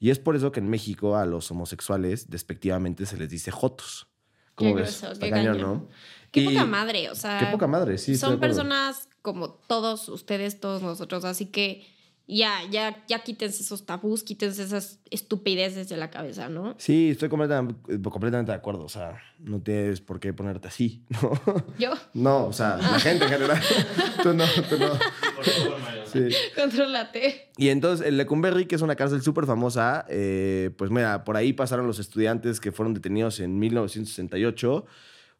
Y 0.00 0.10
es 0.10 0.18
por 0.18 0.34
eso 0.34 0.50
que 0.50 0.60
en 0.60 0.68
México 0.68 1.16
a 1.16 1.26
los 1.26 1.50
homosexuales 1.50 2.30
despectivamente 2.30 3.06
se 3.06 3.16
les 3.18 3.28
dice 3.28 3.50
jotos. 3.50 4.08
¿Cómo 4.54 4.74
Qué 4.74 4.82
ves? 4.82 5.00
grueso, 5.02 5.20
qué 5.20 5.30
cañón. 5.30 5.60
¿no? 5.60 5.88
Qué 6.30 6.40
Y- 6.40 6.46
poca 6.48 6.64
madre, 6.66 7.10
o 7.10 7.14
sea. 7.14 7.38
Qué 7.38 7.46
poca 7.46 7.66
madre, 7.66 7.98
sí. 7.98 8.16
son 8.16 8.40
personas 8.40 9.08
como 9.20 9.50
todos 9.50 10.08
ustedes, 10.08 10.58
todos 10.58 10.82
nosotros, 10.82 11.24
así 11.24 11.46
que 11.46 11.86
ya, 12.26 12.60
ya, 12.70 13.04
ya 13.08 13.18
quítense 13.20 13.62
esos 13.62 13.84
tabús, 13.84 14.22
quítense 14.22 14.62
esas 14.62 15.00
estupideces 15.10 15.88
de 15.88 15.96
la 15.96 16.10
cabeza, 16.10 16.48
¿no? 16.48 16.74
Sí, 16.78 17.10
estoy 17.10 17.28
completamente, 17.28 17.74
completamente 18.02 18.52
de 18.52 18.56
acuerdo. 18.56 18.84
O 18.84 18.88
sea, 18.88 19.20
no 19.38 19.60
tienes 19.60 20.00
por 20.00 20.20
qué 20.20 20.32
ponerte 20.32 20.68
así, 20.68 21.04
¿no? 21.10 21.32
Yo, 21.78 21.92
No, 22.14 22.46
o 22.46 22.52
sea, 22.52 22.76
la 22.76 22.98
gente 23.00 23.24
en 23.24 23.30
general. 23.30 23.60
tú 24.22 24.32
no, 24.34 24.44
tú 24.68 24.78
no. 24.78 24.88
Por 25.36 25.44
favor, 25.44 25.80
Mario. 25.80 26.02
Sí. 26.06 26.28
contrólate. 26.54 27.50
Y 27.56 27.68
entonces, 27.68 28.06
el 28.06 28.16
Lecumberri, 28.16 28.66
que 28.66 28.74
es 28.76 28.82
una 28.82 28.96
cárcel 28.96 29.22
súper 29.22 29.46
famosa, 29.46 30.04
eh, 30.08 30.70
pues 30.76 30.90
mira, 30.90 31.24
por 31.24 31.36
ahí 31.36 31.52
pasaron 31.52 31.86
los 31.86 31.98
estudiantes 31.98 32.60
que 32.60 32.70
fueron 32.72 32.94
detenidos 32.94 33.40
en 33.40 33.58
1968, 33.58 34.84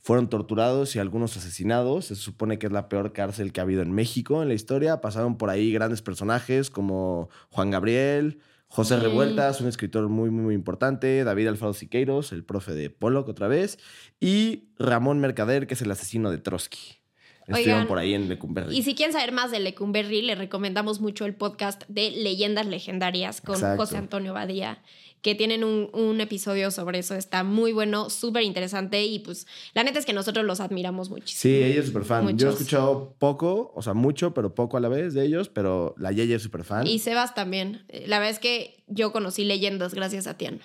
fueron 0.02 0.28
torturados 0.28 0.94
y 0.96 0.98
algunos 0.98 1.36
asesinados. 1.36 2.06
Se 2.06 2.16
supone 2.16 2.58
que 2.58 2.66
es 2.66 2.72
la 2.72 2.88
peor 2.88 3.12
cárcel 3.12 3.52
que 3.52 3.60
ha 3.60 3.62
habido 3.62 3.82
en 3.82 3.92
México 3.92 4.42
en 4.42 4.48
la 4.48 4.54
historia. 4.54 5.00
Pasaron 5.00 5.38
por 5.38 5.48
ahí 5.48 5.72
grandes 5.72 6.02
personajes 6.02 6.70
como 6.70 7.30
Juan 7.50 7.70
Gabriel, 7.70 8.40
José. 8.66 8.98
Revueltas, 8.98 9.60
un 9.60 9.68
escritor 9.68 10.08
muy, 10.08 10.30
muy, 10.30 10.42
muy 10.42 10.54
importante. 10.54 11.22
David 11.22 11.46
Alfaro 11.46 11.72
Siqueiros, 11.72 12.32
el 12.32 12.44
profe 12.44 12.72
de 12.72 12.90
Pollock 12.90 13.28
otra 13.28 13.46
vez. 13.46 13.78
Y 14.18 14.70
Ramón 14.76 15.20
Mercader, 15.20 15.68
que 15.68 15.74
es 15.74 15.82
el 15.82 15.90
asesino 15.90 16.32
de 16.32 16.38
Trotsky. 16.38 17.02
Estuvieron 17.46 17.74
Oigan, 17.74 17.88
por 17.88 17.98
ahí 17.98 18.14
en 18.14 18.28
Lecumberri. 18.28 18.76
Y 18.76 18.82
si 18.82 18.94
quieren 18.94 19.12
saber 19.12 19.32
más 19.32 19.50
de 19.50 19.60
Lecumberri, 19.60 20.22
le 20.22 20.34
recomendamos 20.34 21.00
mucho 21.00 21.26
el 21.26 21.34
podcast 21.34 21.82
de 21.88 22.10
Leyendas 22.10 22.66
Legendarias 22.66 23.40
con 23.40 23.56
Exacto. 23.56 23.82
José 23.82 23.96
Antonio 23.98 24.32
Badía, 24.32 24.80
que 25.22 25.34
tienen 25.34 25.64
un, 25.64 25.88
un 25.92 26.20
episodio 26.20 26.70
sobre 26.70 26.98
eso. 26.98 27.14
Está 27.14 27.44
muy 27.44 27.72
bueno, 27.72 28.10
súper 28.10 28.42
interesante 28.42 29.04
y 29.04 29.20
pues 29.20 29.46
la 29.72 29.84
neta 29.84 29.98
es 29.98 30.04
que 30.04 30.12
nosotros 30.12 30.44
los 30.44 30.60
admiramos 30.60 31.10
muchísimo. 31.10 31.40
Sí, 31.40 31.62
ella 31.62 31.80
es 31.80 31.86
súper 31.86 32.04
fan. 32.04 32.36
Yo 32.36 32.48
he 32.48 32.52
escuchado 32.52 33.14
poco, 33.18 33.72
o 33.74 33.82
sea, 33.82 33.94
mucho, 33.94 34.34
pero 34.34 34.54
poco 34.54 34.76
a 34.76 34.80
la 34.80 34.88
vez 34.88 35.14
de 35.14 35.24
ellos, 35.24 35.48
pero 35.48 35.94
la 35.96 36.12
Yeye 36.12 36.34
es 36.34 36.42
súper 36.42 36.64
fan. 36.64 36.86
Y 36.86 36.98
Sebas 36.98 37.34
también. 37.34 37.84
Eh, 37.88 38.04
La 38.08 38.18
verdad 38.18 38.32
es 38.32 38.40
que 38.40 38.82
yo 38.88 39.12
conocí 39.12 39.44
leyendas 39.44 39.94
gracias 39.94 40.26
a 40.26 40.36
Tiana. 40.36 40.58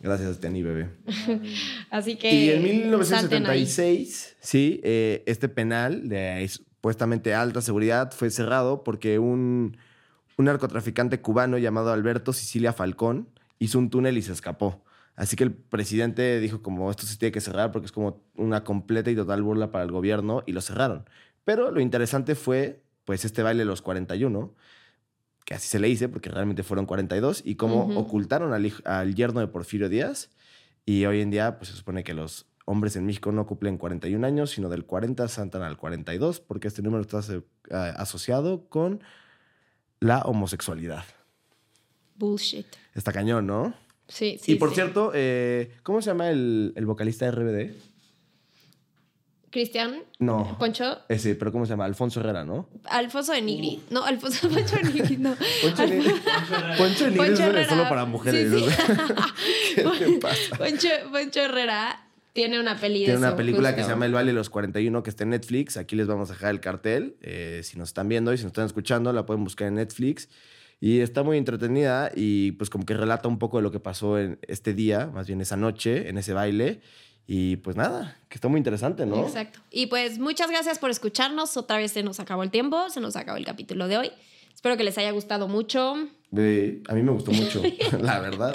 Gracias, 0.00 0.38
Tiani, 0.38 0.62
bebé. 0.62 0.90
Así 1.90 2.16
que. 2.16 2.32
Y 2.32 2.50
en 2.50 3.04
salten 3.04 3.46
ahí. 3.46 3.62
1976, 3.62 4.36
sí, 4.40 4.80
eh, 4.84 5.22
este 5.26 5.48
penal 5.48 6.08
de 6.08 6.46
supuestamente 6.48 7.34
alta 7.34 7.60
seguridad 7.62 8.12
fue 8.12 8.30
cerrado 8.30 8.84
porque 8.84 9.18
un, 9.18 9.76
un 10.36 10.44
narcotraficante 10.46 11.20
cubano 11.20 11.58
llamado 11.58 11.92
Alberto 11.92 12.32
Sicilia 12.32 12.72
Falcón 12.72 13.28
hizo 13.58 13.78
un 13.78 13.90
túnel 13.90 14.18
y 14.18 14.22
se 14.22 14.32
escapó. 14.32 14.82
Así 15.14 15.34
que 15.34 15.44
el 15.44 15.52
presidente 15.52 16.40
dijo 16.40 16.60
como 16.62 16.90
esto 16.90 17.06
se 17.06 17.16
tiene 17.16 17.32
que 17.32 17.40
cerrar 17.40 17.72
porque 17.72 17.86
es 17.86 17.92
como 17.92 18.22
una 18.34 18.64
completa 18.64 19.10
y 19.10 19.16
total 19.16 19.42
burla 19.42 19.70
para 19.72 19.84
el 19.84 19.90
gobierno 19.90 20.42
y 20.46 20.52
lo 20.52 20.60
cerraron. 20.60 21.08
Pero 21.44 21.70
lo 21.70 21.80
interesante 21.80 22.34
fue 22.34 22.82
pues 23.04 23.24
este 23.24 23.42
baile 23.42 23.60
de 23.60 23.66
los 23.66 23.80
41, 23.80 24.52
que 25.44 25.54
así 25.54 25.68
se 25.68 25.78
le 25.78 25.88
dice 25.88 26.08
porque 26.08 26.28
realmente 26.28 26.62
fueron 26.64 26.86
42 26.86 27.42
y 27.46 27.54
cómo 27.54 27.86
Ujú. 27.86 27.98
ocultaron 28.00 28.52
al, 28.52 28.70
al 28.84 29.14
yerno 29.14 29.40
de 29.40 29.46
Porfirio 29.46 29.88
Díaz 29.88 30.28
y 30.84 31.04
hoy 31.06 31.20
en 31.20 31.30
día, 31.30 31.56
pues 31.58 31.70
se 31.70 31.76
supone 31.76 32.04
que 32.04 32.14
los 32.14 32.46
hombres 32.66 32.96
en 32.96 33.06
México 33.06 33.30
no 33.32 33.46
cumplen 33.46 33.78
41 33.78 34.26
años, 34.26 34.50
sino 34.50 34.68
del 34.68 34.84
40 34.84 35.28
saltan 35.28 35.62
al 35.62 35.76
42, 35.78 36.40
porque 36.40 36.66
este 36.68 36.82
número 36.82 37.02
está 37.02 37.20
a- 37.70 37.88
asociado 37.90 38.68
con 38.68 39.00
la 40.00 40.20
homosexualidad. 40.22 41.04
Bullshit. 42.16 42.66
Está 42.94 43.12
cañón, 43.12 43.46
¿no? 43.46 43.74
Sí, 44.08 44.38
sí. 44.40 44.52
y 44.52 44.54
por 44.56 44.70
sí. 44.70 44.76
cierto, 44.76 45.10
eh, 45.14 45.72
¿cómo 45.82 46.00
se 46.00 46.10
llama 46.10 46.30
el, 46.30 46.72
el 46.76 46.86
vocalista 46.86 47.24
de 47.26 47.30
RBD? 47.32 47.74
Cristian, 49.50 50.02
No. 50.18 50.56
Poncho, 50.58 50.98
Ese, 51.08 51.34
pero 51.34 51.50
¿cómo 51.50 51.64
se 51.64 51.70
llama? 51.70 51.86
Alfonso 51.86 52.20
Herrera, 52.20 52.44
¿no? 52.44 52.68
Alfonso 52.84 53.32
de 53.32 53.40
Nigri. 53.40 53.82
No, 53.90 54.04
Alfonso 54.04 54.48
Poncho 54.50 54.76
de 54.76 54.82
Nigri, 54.92 55.16
no. 55.16 55.34
Poncho 55.62 55.86
de 55.86 55.96
Nigri. 55.96 56.14
Poncho 56.76 57.04
de 57.04 57.10
Nigri 57.12 57.16
Poncho 57.16 57.32
es 57.32 57.40
Herrera. 57.40 57.68
solo 57.68 57.88
para 57.88 58.04
mujeres. 58.04 58.52
Sí, 58.52 58.70
sí. 58.70 59.74
¿Qué 59.76 59.82
te 59.82 60.12
pasa? 60.20 60.56
Poncho, 60.58 60.88
Poncho 61.10 61.40
Herrera 61.40 62.05
tiene 62.36 62.60
una 62.60 62.78
peli 62.78 63.00
de 63.00 63.04
Tiene 63.06 63.18
una 63.18 63.28
eso, 63.28 63.36
película 63.36 63.74
que 63.74 63.82
se 63.82 63.88
llama 63.88 64.06
El 64.06 64.14
Valle 64.14 64.28
de 64.28 64.34
los 64.34 64.50
41 64.50 65.02
que 65.02 65.10
está 65.10 65.24
en 65.24 65.30
Netflix. 65.30 65.76
Aquí 65.76 65.96
les 65.96 66.06
vamos 66.06 66.30
a 66.30 66.34
dejar 66.34 66.50
el 66.50 66.60
cartel. 66.60 67.16
Eh, 67.22 67.62
si 67.64 67.78
nos 67.78 67.88
están 67.88 68.08
viendo 68.08 68.32
y 68.32 68.36
si 68.36 68.44
nos 68.44 68.50
están 68.50 68.66
escuchando, 68.66 69.12
la 69.12 69.26
pueden 69.26 69.42
buscar 69.42 69.66
en 69.68 69.74
Netflix. 69.74 70.28
Y 70.78 71.00
está 71.00 71.22
muy 71.22 71.38
entretenida 71.38 72.12
y 72.14 72.52
pues 72.52 72.68
como 72.68 72.84
que 72.84 72.94
relata 72.94 73.26
un 73.26 73.38
poco 73.38 73.56
de 73.56 73.62
lo 73.62 73.72
que 73.72 73.80
pasó 73.80 74.18
en 74.18 74.38
este 74.46 74.74
día, 74.74 75.06
más 75.06 75.26
bien 75.26 75.40
esa 75.40 75.56
noche, 75.56 76.08
en 76.10 76.18
ese 76.18 76.34
baile. 76.34 76.80
Y 77.26 77.56
pues 77.56 77.74
nada, 77.74 78.18
que 78.28 78.36
está 78.36 78.48
muy 78.48 78.58
interesante, 78.58 79.06
¿no? 79.06 79.26
Exacto. 79.26 79.58
Y 79.70 79.86
pues 79.86 80.18
muchas 80.18 80.50
gracias 80.50 80.78
por 80.78 80.90
escucharnos. 80.90 81.56
Otra 81.56 81.78
vez 81.78 81.92
se 81.92 82.02
nos 82.02 82.20
acabó 82.20 82.42
el 82.42 82.50
tiempo, 82.50 82.88
se 82.90 83.00
nos 83.00 83.16
acabó 83.16 83.38
el 83.38 83.46
capítulo 83.46 83.88
de 83.88 83.96
hoy. 83.96 84.12
Espero 84.54 84.76
que 84.76 84.84
les 84.84 84.96
haya 84.98 85.10
gustado 85.10 85.48
mucho 85.48 85.96
A 86.32 86.94
mí 86.94 87.02
me 87.02 87.12
gustó 87.12 87.30
mucho, 87.30 87.62
la 88.00 88.20
verdad. 88.20 88.54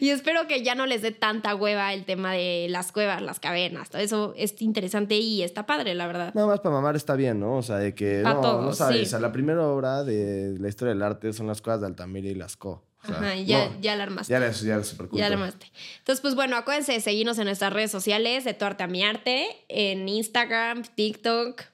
y 0.00 0.10
espero 0.10 0.46
que 0.46 0.62
ya 0.62 0.74
no 0.74 0.84
les 0.86 1.00
dé 1.00 1.12
tanta 1.12 1.54
hueva 1.54 1.92
el 1.94 2.04
tema 2.04 2.32
de 2.32 2.66
las 2.68 2.92
cuevas, 2.92 3.22
las 3.22 3.40
cavernas. 3.40 3.88
Todo 3.90 4.02
eso 4.02 4.34
es 4.36 4.60
interesante 4.60 5.16
y 5.16 5.42
está 5.42 5.64
padre, 5.64 5.94
la 5.94 6.06
verdad. 6.06 6.34
Nada 6.34 6.48
más 6.48 6.60
para 6.60 6.74
mamar 6.74 6.96
está 6.96 7.14
bien, 7.14 7.40
¿no? 7.40 7.56
O 7.58 7.62
sea, 7.62 7.76
de 7.76 7.94
que 7.94 8.18
no, 8.22 8.40
todos, 8.40 8.64
no 8.64 8.72
sabes. 8.72 8.96
sí. 8.98 9.02
O 9.04 9.06
sea, 9.06 9.20
la 9.20 9.32
primera 9.32 9.66
obra 9.66 10.02
de 10.04 10.56
la 10.58 10.68
historia 10.68 10.92
del 10.92 11.02
arte 11.02 11.32
son 11.32 11.46
las 11.46 11.62
cosas 11.62 11.80
de 11.80 11.86
Altamira 11.86 12.28
y 12.28 12.34
Lascaux. 12.34 12.82
O 13.02 13.06
sea, 13.06 13.16
Ajá, 13.16 13.34
ya, 13.36 13.66
no, 13.68 13.80
ya 13.80 13.96
la 13.96 14.04
armaste. 14.04 14.30
ya 14.30 14.38
eres, 14.38 14.60
ya 14.62 14.80
culto. 14.96 15.16
Ya 15.16 15.28
la 15.28 15.34
armaste. 15.36 15.70
Entonces, 15.98 16.22
pues 16.22 16.34
bueno, 16.34 16.56
acuérdense 16.56 16.92
de 16.92 17.00
seguirnos 17.00 17.38
en 17.38 17.44
nuestras 17.44 17.72
redes 17.72 17.90
sociales 17.90 18.44
de 18.44 18.54
Tu 18.54 18.64
Arte 18.64 18.82
a 18.82 18.86
Mi 18.86 19.04
Arte, 19.04 19.46
en 19.68 20.08
Instagram, 20.08 20.82
TikTok 20.94 21.73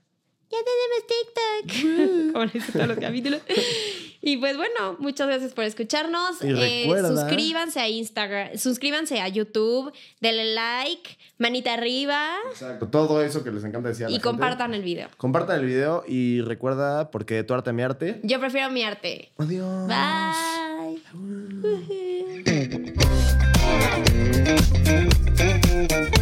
ya 0.51 0.59
tenemos 0.67 1.07
TikTok, 1.07 2.33
como 2.33 2.47
dice 2.47 2.73
todos 2.73 2.89
los 2.89 2.99
capítulos. 2.99 3.41
Y 4.21 4.37
pues 4.37 4.57
bueno, 4.57 4.97
muchas 4.99 5.29
gracias 5.29 5.53
por 5.53 5.65
escucharnos. 5.65 6.43
Eh, 6.43 6.89
suscríbanse 7.07 7.81
a 7.81 7.89
Instagram, 7.89 8.59
suscríbanse 8.59 9.21
a 9.21 9.29
YouTube, 9.29 9.93
denle 10.21 10.55
like, 10.55 11.17
manita 11.39 11.75
arriba. 11.75 12.35
Exacto, 12.51 12.89
todo 12.89 13.23
eso 13.23 13.45
que 13.45 13.51
les 13.51 13.65
encanta 13.65 13.91
decir. 13.91 14.07
A 14.07 14.11
y 14.11 14.19
compartan 14.19 14.75
el 14.75 14.83
video. 14.83 15.09
Compartan 15.17 15.61
el 15.61 15.67
video 15.67 16.05
y 16.07 16.41
recuerda, 16.43 17.11
porque 17.11 17.45
tu 17.45 17.55
arte 17.55 17.73
mi 17.73 17.83
arte. 17.83 18.21
Yo 18.25 18.41
prefiero 18.41 18.71
mi 18.71 18.83
arte. 18.83 19.31
Adiós. 19.39 19.89
Bye. 19.89 21.01
Uh. 21.15 21.61